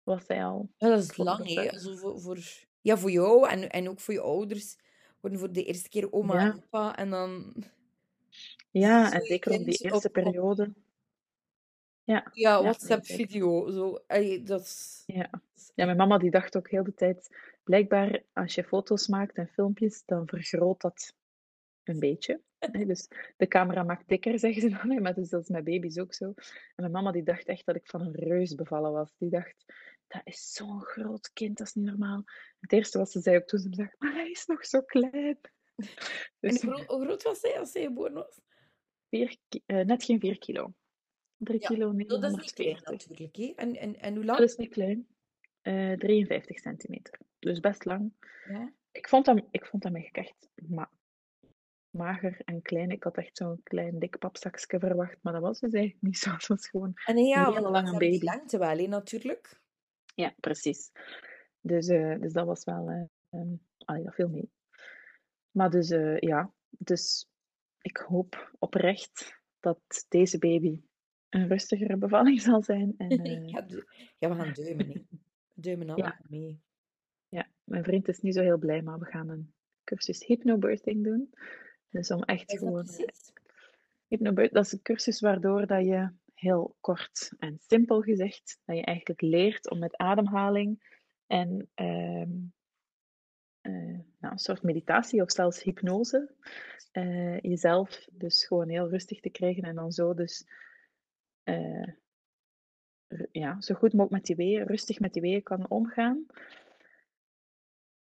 [0.03, 0.73] was hij al.
[0.77, 1.71] Ja, dat is lang, hè?
[1.71, 2.39] Also voor, voor,
[2.81, 4.77] ja, voor jou en, en ook voor je ouders.
[5.21, 6.41] Worden voor de eerste keer oma Ja.
[6.51, 7.55] en opa en dan...
[8.71, 10.73] Ja, Zo en zeker op die eerste op- op- periode.
[12.05, 13.71] Ja, Ja, WhatsApp-video.
[13.71, 14.03] Zo.
[14.07, 15.03] Allee, dat is...
[15.07, 15.31] Ja.
[15.75, 19.49] Ja, mijn mama die dacht ook heel de tijd, blijkbaar als je foto's maakt en
[19.49, 21.15] filmpjes, dan vergroot dat
[21.83, 22.41] een beetje.
[22.87, 25.03] Dus de camera maakt dikker, zeggen ze dan.
[25.03, 26.25] Maar dus dat is met baby's ook zo.
[26.35, 26.35] En
[26.77, 29.15] mijn mama die dacht echt dat ik van een reus bevallen was.
[29.19, 29.65] Die dacht,
[30.07, 32.25] dat is zo'n groot kind, dat is niet normaal.
[32.61, 34.81] Het eerste wat ze zei ook toen ze me zag, maar hij is nog zo
[34.81, 35.39] klein.
[36.41, 38.41] En Dus hoe groot, hoe groot was hij als hij geboren was?
[39.09, 40.75] vier, eh, net geen 4 kilo.
[41.37, 42.91] 3 Ja, kilo Dat is niet klein 940.
[42.91, 43.37] natuurlijk.
[43.37, 43.53] Hè?
[43.57, 44.39] En, en, en hoe lang?
[44.39, 45.07] Dat is niet klein.
[45.63, 47.19] Eh 53 centimeter.
[47.39, 48.13] Dus best lang.
[48.49, 48.73] Ja.
[48.93, 50.91] Ik vond hem, ik vond hem echt ma
[51.91, 52.91] mager en klein.
[52.91, 56.31] Ik had echt zo'n klein dik papzakje verwacht, maar dat was dus eigenlijk niet zo.
[56.37, 58.31] Het was gewoon, En ja, hele want lange hebben die baby.
[58.37, 59.61] lengte wel, hè, natuurlijk.
[60.15, 60.91] ja, precies.
[61.61, 64.51] Dus, eh, dus dat was wel, eh um, allee, dat viel mee.
[65.55, 67.29] Maar dus, eh, ja, dus
[67.81, 70.83] ik hoop oprecht dat deze baby
[71.29, 72.95] een rustigere bevalling zal zijn.
[72.97, 73.67] En, eh, ja,
[74.19, 75.09] ja, we gaan duimen.
[75.53, 76.61] Duimen allemaal mee.
[77.29, 79.53] Ja, mijn vriend is niet zo heel blij, maar we gaan een
[79.85, 81.31] cursus hypnobirthing doen.
[81.89, 82.89] Dus om echt is gewoon...
[82.89, 83.33] eh, precies?
[84.07, 88.85] Hypnobirth, dat is een cursus waardoor dat je heel kort en simpel gezegd, dat je
[88.85, 92.31] eigenlijk leert om met ademhaling en ehm,
[93.65, 96.31] eh, een soort meditatie of zelfs hypnose
[96.93, 100.47] eh, jezelf dus gewoon heel rustig te krijgen en dan zo dus
[101.43, 101.89] eh,
[103.33, 106.27] ja, zo goed mogelijk met die weeën, rustig met die weeën kan omgaan.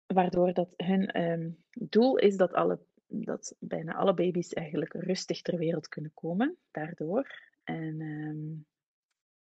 [0.06, 5.58] Waardoor dat hun ehm, doel is dat, alle, dat bijna alle baby's eigenlijk rustig ter
[5.58, 7.28] wereld kunnen komen, daardoor.
[7.64, 8.54] En ehm,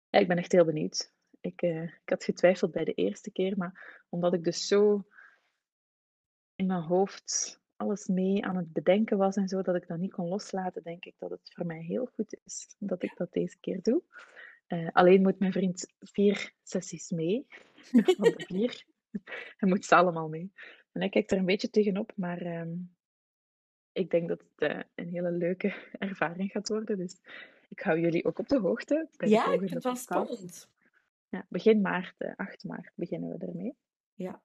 [0.10, 1.14] ja, ik ben echt heel benieuwd.
[1.40, 5.06] Ik, ik had getwijfeld bij de eerste keer, maar omdat ik dus zo
[6.64, 10.14] in mijn hoofd alles mee aan het bedenken was en zo, dat ik dat niet
[10.14, 13.58] kon loslaten, denk ik dat het voor mij heel goed is dat ik dat deze
[13.60, 14.04] keer doe.
[14.68, 17.46] Eh, alleen moet mijn vriend vier sessies mee,
[18.18, 18.86] van de vier.
[19.58, 20.52] Hij moet ze allemaal mee.
[20.92, 22.74] En hij kijkt er een beetje tegenop, maar ehm,
[23.92, 26.98] ik denk dat het eh, een hele leuke ervaring gaat worden.
[26.98, 27.20] Dus
[27.70, 29.96] ik hou jullie ook op de hoogte bij de Ja, ik volgende vind het wel
[29.96, 30.70] spannend.
[31.30, 33.76] Ja, begin maart, eh, 8 maart, beginnen we ermee.
[34.14, 34.42] Ja.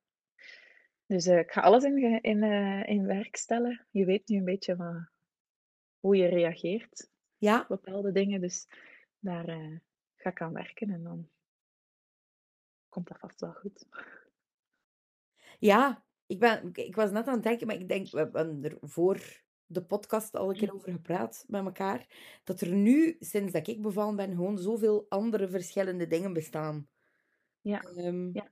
[1.08, 3.86] Dus eh, ik ga alles in, in, eh, in werk stellen.
[3.90, 5.08] Je weet nu een beetje van
[6.00, 8.40] hoe je reageert Ja, op bepaalde dingen.
[8.40, 8.66] Dus
[9.18, 9.76] daar eh,
[10.16, 11.28] ga ik aan werken en dan
[12.88, 13.86] komt dat vast wel goed.
[15.58, 16.06] ja.
[16.26, 19.42] Ik, ben, ik- was net aan het denken, maar ik denk, we hebben er voor
[19.66, 22.06] de podcast al een keer over gepraat met elkaar,
[22.44, 26.88] dat er nu, sinds dat ik bevallen ben, gewoon zoveel andere verschillende dingen bestaan.
[27.60, 28.48] Ja, Ehm, ja.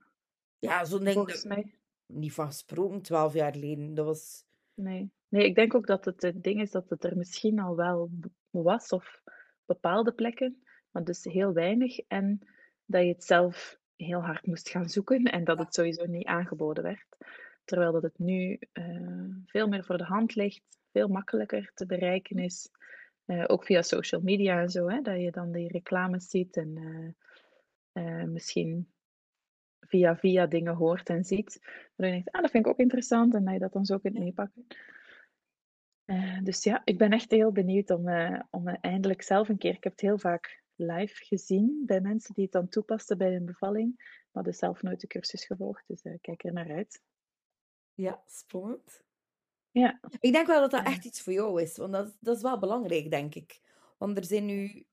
[0.59, 1.73] ja, zo'n ding volgens mij.
[2.07, 3.93] Niet van gesproken, twaalf jaar geleden.
[3.93, 4.45] Dat was...
[4.73, 5.11] Nee.
[5.27, 8.09] nee, ik denk ook dat het het ding is dat het er misschien al wel
[8.49, 9.21] was, of
[9.65, 11.99] bepaalde plekken, maar dus heel weinig.
[11.99, 12.39] En
[12.85, 16.83] dat je het zelf heel hard moest gaan zoeken en dat het sowieso niet aangeboden
[16.83, 17.17] werd.
[17.65, 22.37] Terwijl dat het nu eh, veel meer voor de hand ligt, veel makkelijker te bereiken
[22.37, 22.69] is.
[23.25, 26.77] Eh, ook via social media en zo, hè, dat je dan die reclames ziet en
[27.91, 28.87] eh, misschien
[29.79, 31.59] via via dingen hoort en ziet.
[31.95, 33.97] Dat je denkt, ah, dat vind ik ook interessant en dat je dat dan zo
[33.97, 34.67] kunt meepakken.
[36.05, 39.57] Eh, dus ja, ik ben echt heel benieuwd om, eh, om eh, eindelijk zelf een
[39.57, 39.73] keer...
[39.73, 43.45] Ik heb het heel vaak live gezien bij mensen die het dan toepasten bij hun
[43.45, 47.01] bevalling, maar dus zelf nooit de cursus gevolgd, dus ik kijk er naar uit.
[47.93, 49.01] Ja, spannend.
[49.71, 49.99] Ja.
[50.19, 52.59] Ik denk wel dat dat echt iets voor jou is, want dat, dat is wel
[52.59, 53.61] belangrijk, denk ik.
[53.97, 54.85] Want er zijn nu...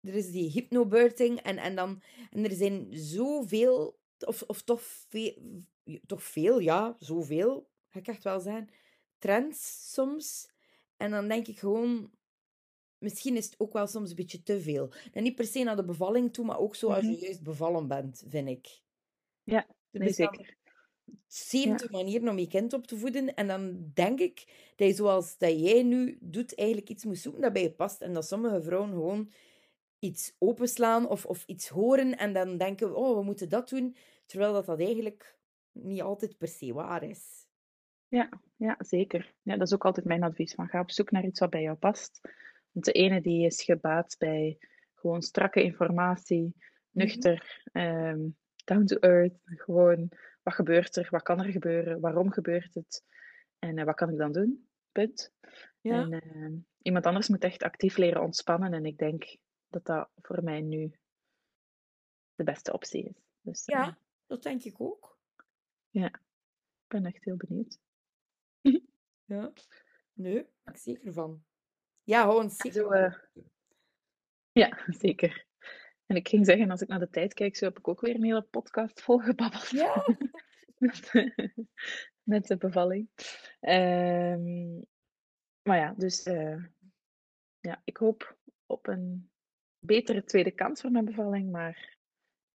[0.00, 5.34] Er is die hypnobirthing en, en, dan, en er zijn zoveel, of, of toch, veel,
[6.06, 8.68] toch veel, ja, zoveel, ga ik echt wel zeggen,
[9.18, 10.50] trends soms.
[10.96, 12.10] En dan denk ik gewoon,
[12.98, 14.92] misschien is het ook wel soms een beetje te veel.
[15.12, 17.20] En niet per se naar de bevalling toe, maar ook zo als je Mhm.
[17.24, 18.80] juist bevallen bent, vind ik.
[19.44, 20.56] Ja, nee, zeker.
[21.26, 23.34] 70 manieren om je kind op te voeden.
[23.34, 24.44] En dan denk ik
[24.76, 28.00] dat je zoals dat jij nu doet, eigenlijk iets moet zoeken dat bij je past.
[28.00, 29.30] En dat sommige vrouwen gewoon
[29.98, 33.96] iets openslaan of, of iets horen en dan denken, oh, we moeten dat doen.
[34.32, 35.36] Terwijl dat, dat eigenlijk
[35.72, 37.46] niet altijd per se waar is.
[38.56, 39.34] Ja, zeker.
[39.42, 40.54] Ja, dat is ook altijd mijn advies.
[40.54, 42.20] Van, ga op zoek naar iets wat bij jou past.
[42.70, 44.58] Want de ene die is gebaat bij
[44.94, 46.54] gewoon strakke informatie,
[46.90, 48.28] nuchter, ehm,
[48.64, 49.40] down to earth.
[49.44, 50.08] Gewoon,
[50.42, 51.06] wat gebeurt er?
[51.10, 52.00] Wat kan er gebeuren?
[52.00, 53.04] Waarom gebeurt het?
[53.58, 54.68] En eh, wat kan ik dan doen?
[54.92, 55.32] Punt.
[55.80, 58.72] Ja, En ehm, iemand anders moet echt actief leren ontspannen.
[58.72, 59.36] En ik denk
[59.68, 60.92] dat dat voor mij nu
[62.34, 63.22] de beste optie is.
[63.40, 63.98] Dus eh, ja
[64.32, 65.18] dat denk ik ook.
[65.90, 66.20] ik
[66.86, 67.78] ben echt heel benieuwd.
[69.24, 69.52] Ja.
[70.12, 71.44] Nee, ik zeker van.
[72.02, 73.14] Ja, ons zeker Zo, eh.
[74.52, 75.46] Ja, zeker.
[76.06, 78.14] En ik ging zeggen, als ik naar de tijd kijk, zo heb ik ook weer
[78.14, 79.68] een hele podcast volgebabbeld.
[79.68, 80.06] Ja,
[80.78, 81.10] met,
[82.22, 83.08] met de bevalling.
[83.60, 84.74] Ehm,
[85.62, 86.64] maar ja, dus eh,
[87.60, 89.30] ja, ik hoop op een
[89.78, 91.50] betere tweede kans voor mijn bevalling.
[91.50, 91.98] Maar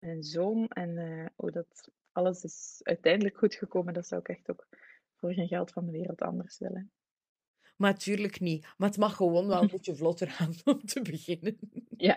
[0.06, 4.50] mijn zoon en eh, hoe dat alles is uiteindelijk goed gekomen, dat zou ik echt
[4.50, 4.68] ook
[5.16, 6.92] voor geen geld van de wereld anders willen.
[7.76, 8.68] maar natuurlijk niet.
[8.78, 11.58] Maar het mag gewoon wel een beetje vlotter gaan om te beginnen.
[11.98, 12.16] Ja,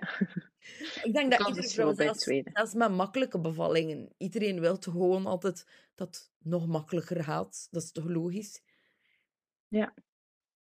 [1.02, 3.40] Ik denk de dat kans iedere is vrouw, groot bij het zelfs, zelfs met makkelijke
[3.40, 7.68] bevallingen, iedereen wil toch gewoon altijd dat het nog makkelijker gaat.
[7.70, 8.62] Dat is toch logisch?
[9.68, 9.94] Ja,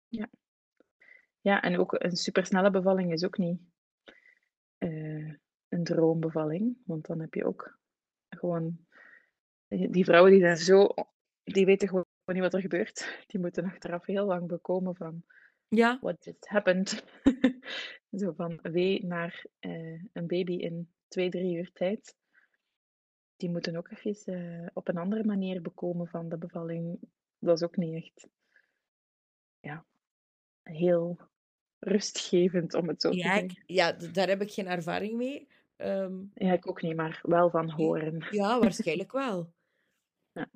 [0.08, 0.30] ja.
[1.40, 3.60] Ja, en ook een supersnelle bevalling is ook niet
[4.78, 5.34] eh,
[5.72, 6.76] een droombevalling.
[6.84, 7.78] Want dan heb je ook
[8.28, 8.86] gewoon...
[9.68, 10.88] Die vrouwen die zijn zo...
[11.44, 13.24] Die weten gewoon niet wat er gebeurt.
[13.26, 15.24] Die moeten achteraf heel lang bekomen van...
[15.68, 17.04] Ja, What just happened?
[18.20, 22.16] Zo van wee naar eh, een baby in twee, drie uur tijd.
[23.36, 26.98] Die moeten ook even eh, op een andere manier bekomen van de bevalling.
[27.38, 28.28] Dat is ook niet echt...
[29.60, 29.84] Ja,
[30.62, 31.18] heel
[31.78, 33.62] rustgevend, om het zo te zeggen.
[33.66, 35.48] ja, daar heb ik geen ervaring mee.
[35.82, 38.18] Ehm, Ja, ik ook niet, maar wel van horen.
[38.40, 39.52] ja, waarschijnlijk wel.
[40.32, 40.50] Ja,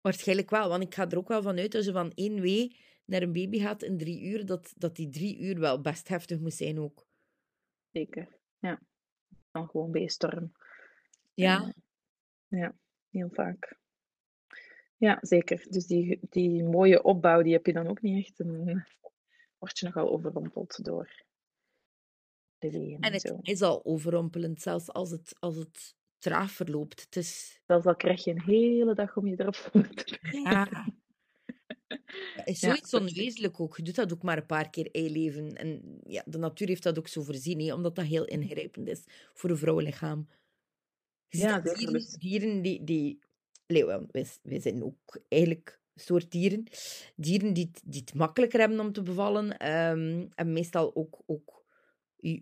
[0.00, 2.76] Waarschijnlijk wel, want ik ga er ook wel van uit als je van één wee
[3.04, 6.38] naar een baby gaat in drie uur, dat, dat die drie uur wel best heftig
[6.38, 7.06] moet zijn ook.
[7.92, 8.38] zeker.
[8.58, 8.80] Ja,
[9.50, 10.52] dan gewoon beestorm.
[11.34, 12.74] Ja, Eh, ja,
[13.10, 13.78] heel vaak.
[14.96, 15.66] Ja, zeker.
[15.68, 18.40] Dus die, die mooie opbouw, die heb je dan ook niet echt.
[18.40, 18.84] En dan
[19.58, 21.24] word je nogal overrompeld door
[23.00, 27.00] en het is al overrompelend, zelfs als het, als het traag verloopt.
[27.00, 29.54] Het is, Zelfs al krijg je een hele dag om je erop
[29.94, 30.88] te ja,
[32.44, 33.76] is Ja, zoiets is onwezenlijk ook.
[33.76, 35.54] Je doet dat ook maar een paar keer in leven.
[35.56, 39.04] En ja, de natuur heeft dat ook zo voorzien, hè, omdat dat heel ingrijpend is
[39.34, 40.28] voor een vrouwenlichaam.
[41.28, 42.84] Ja, dieren, dieren die...
[42.84, 43.18] die
[43.66, 46.64] allee, wel, wij, wij zijn ook eigenlijk een soort dieren.
[47.16, 49.56] Dieren die, het- die het makkelijker hebben om te bevallen.
[49.58, 51.59] ehm, en meestal ook, ook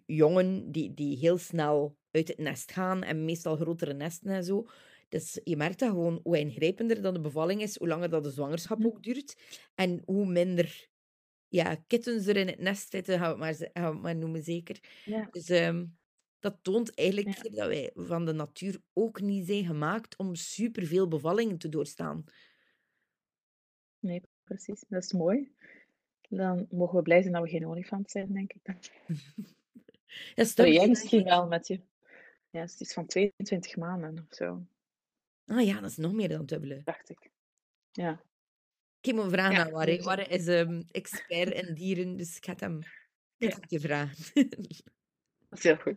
[0.06, 3.02] jongen die, die heel snel uit het nest gaan.
[3.02, 4.66] En meestal grotere nesten en zo.
[5.08, 8.30] Dus je merkt dat gewoon hoe ingrijpender dan de bevalling is, hoe langer dat de
[8.30, 8.86] zwangerschap Hm.
[8.86, 9.36] ook duurt.
[9.74, 10.88] En hoe minder
[11.48, 14.42] ja, kittens er in het nest zitten, gaan we het maar, gaan we maar noemen
[14.42, 14.80] zeker.
[15.04, 15.86] ja, Dus ehm,
[16.38, 21.08] dat toont eigenlijk ja, dat wij van de natuur ook niet zijn gemaakt om superveel
[21.08, 22.24] bevallingen te doorstaan.
[24.00, 24.84] nee, precies.
[24.88, 25.52] Dat is mooi.
[26.28, 28.76] Dan mogen we blij zijn dat we geen olifant zijn, denk ik.
[30.34, 31.80] Dat is toch jij misschien wel met je.
[32.50, 34.66] Ja, het is iets van 22 maanden of zo,
[35.46, 36.80] Ah ja, dat is nog meer dan dubbele.
[36.84, 37.30] dacht ik.
[37.90, 38.22] Ja,
[39.00, 39.96] Ik heb me vragen ja, aan Warre.
[39.96, 42.78] dus, Warre is ehm, expert in dieren, dus ik ga hem,
[43.36, 44.48] ja, je vragen.
[45.48, 45.96] dat is heel goed.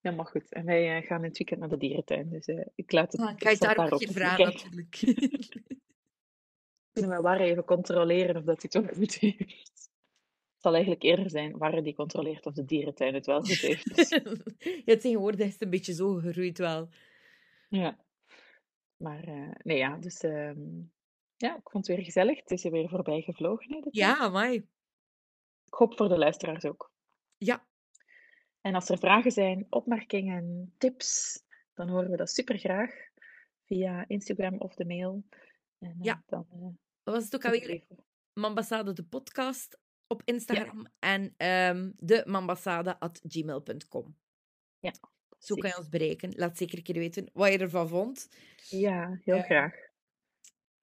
[0.00, 0.52] Helemaal goed.
[0.52, 3.20] En wij eh, gaan in het weekend naar de dierentuin, dus eh, ik laat het,
[3.20, 4.96] Ah, ik ga je daar ook je vragen, natuurlijk.
[6.92, 9.87] Kunnen we Warre even controleren of dat hij het ook goed heeft?
[10.58, 14.08] Het zal eigenlijk eerder zijn Warre die controleert of de dierentuin het wel goed heeft.
[14.84, 16.88] Ja, tegenwoordig is het een beetje zo gegroeid wel.
[17.68, 17.98] ja,
[18.96, 20.60] maar eh, nee ja, dus ehm,
[21.36, 22.38] ja, ik vond het weer gezellig.
[22.38, 23.80] Het is er weer voorbij gevlogen, hè.
[23.90, 24.54] Ja, amai.
[25.64, 26.92] Ik hoop voor de luisteraars ook.
[27.36, 27.66] Ja,
[28.60, 31.42] En als er vragen zijn, opmerkingen, tips,
[31.74, 32.90] dan horen we dat super graag
[33.64, 35.24] via Instagram of de mail.
[35.78, 36.22] En eh, Ja.
[36.26, 36.46] dan
[37.02, 37.84] wat was het ook alweer?
[38.32, 39.78] Mambassade de podcast
[40.08, 44.16] op Instagram en ehm de mambassade.gmail.com.
[44.78, 44.92] Ja,
[45.38, 46.32] Zo kan je ons bereiken.
[46.36, 48.28] Laat zeker een keer weten wat je ervan vond.
[48.68, 49.74] Ja, heel Eh, graag.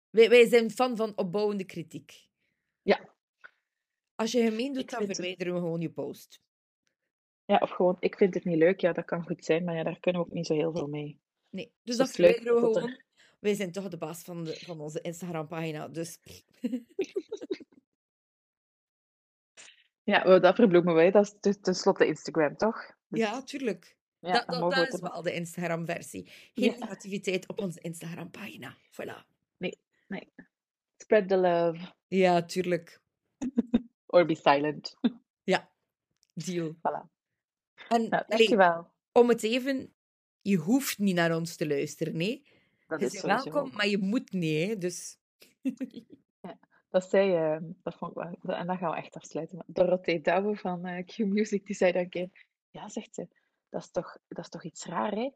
[0.10, 2.28] Wij, wij zijn fan van opbouwende kritiek.
[2.82, 3.14] Ja.
[4.16, 6.42] Als je gemeen doet, Ik dan het- verwijderen we gewoon je post.
[7.46, 8.80] Ja, of gewoon, ik vind het niet leuk.
[8.80, 10.88] Ja, dat kan goed zijn, maar ja, daar kunnen we ook niet zo heel veel
[10.88, 11.20] mee.
[11.50, 13.02] Nee, dus dat verwijderen we er- gewoon.
[13.40, 16.20] Wij zijn toch de baas van, de, van onze Instagram-pagina, dus...
[20.10, 21.12] Ja, dat verbloemen wij.
[21.12, 22.94] Dat is ten- tenslotte Instagram, toch?
[23.08, 23.96] Dus, Ja, tuurlijk.
[24.20, 26.32] ja, dat dat, dat is wel de Instagram-versie.
[26.54, 28.76] Geen negativiteit op onze Instagram-pagina.
[28.92, 29.28] Voilà.
[30.98, 31.94] Spread the love.
[32.08, 33.02] Ja, tuurlijk.
[34.14, 34.96] Or be silent.
[35.44, 35.70] Ja,
[36.34, 36.74] deal.
[36.76, 37.08] Voilà.
[37.88, 38.92] En Nou, allee, dankjewel.
[39.12, 39.94] om het even...
[40.42, 42.46] Je hoeft niet naar ons te luisteren, nee.
[42.88, 44.78] Dat Je is welkom, maar je moet niet, hè.
[44.78, 45.18] Dus...
[46.90, 49.64] Dat zei, eh, dat vond ik wel, en dan gaan we echt afsluiten.
[49.68, 52.30] Dorothee Douwe van eh, Q-Music, die zei dan een keer,
[52.70, 53.28] ja, zegt ze,
[53.70, 55.32] dat is toch, dat is toch iets raar, hè?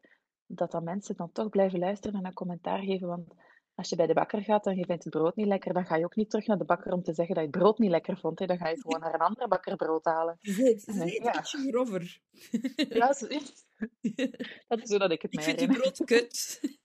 [0.46, 3.34] Dat dan mensen dan toch blijven luisteren en een commentaar geven, want
[3.74, 5.96] als je bij de bakker gaat en je vindt het brood niet lekker, dan ga
[5.96, 7.90] je ook niet terug naar de bakker om te zeggen dat je het brood niet
[7.90, 8.46] lekker vond, hè?
[8.46, 10.38] Dan ga je gewoon naar een andere bakker brood halen.
[10.40, 10.84] Het
[11.22, 11.38] ja.
[11.38, 12.20] ietsje hierover.
[12.88, 13.66] Ja, zoiets.
[14.68, 15.92] Dat is zo dat ik het Ik mij vind die herinner.
[15.92, 16.60] brood kut.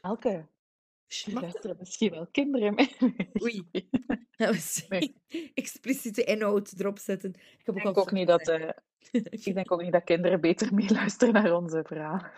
[0.00, 0.48] Elke?
[1.26, 2.96] Luisteren misschien wel kinderen mee.
[3.42, 3.68] Oei.
[4.36, 4.86] Dat was
[5.54, 7.30] expliciete inhoud erop zetten.
[7.34, 8.70] Ik heb Ik denk al ook niet dat, eh,
[9.12, 12.32] ik denk ook niet dat kinderen beter meeluisteren naar onze verhalen.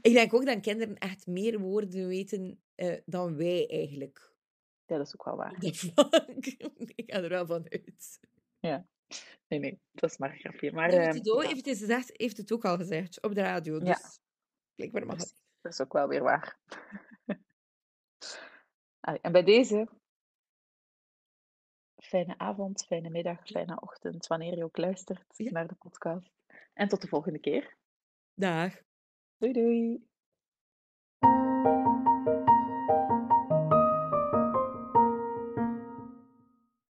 [0.00, 4.34] Ik denk ook dat kinderen echt meer woorden weten eh, dan wij eigenlijk.
[4.86, 5.56] Ja, dat is ook wel waar.
[6.94, 8.18] Ik ga er wel van uit.
[9.48, 10.72] Nee, nee, dat is maar een grapje.
[10.72, 13.78] Maar ja, heeft, het gezegd, heeft het ook al gezegd op de radio.
[13.78, 13.98] Dus Ja.
[14.74, 15.24] blijkbaar mag het.
[15.24, 16.58] is, dat is ook wel weer waar.
[19.06, 19.88] Allee, en bij deze,
[21.96, 25.50] fijne avond, fijne middag, fijne ochtend, wanneer je ook luistert Ja.
[25.50, 26.30] naar de podcast.
[26.74, 27.76] En tot de volgende keer.
[28.34, 28.74] Dag.
[29.36, 30.08] Doei doei!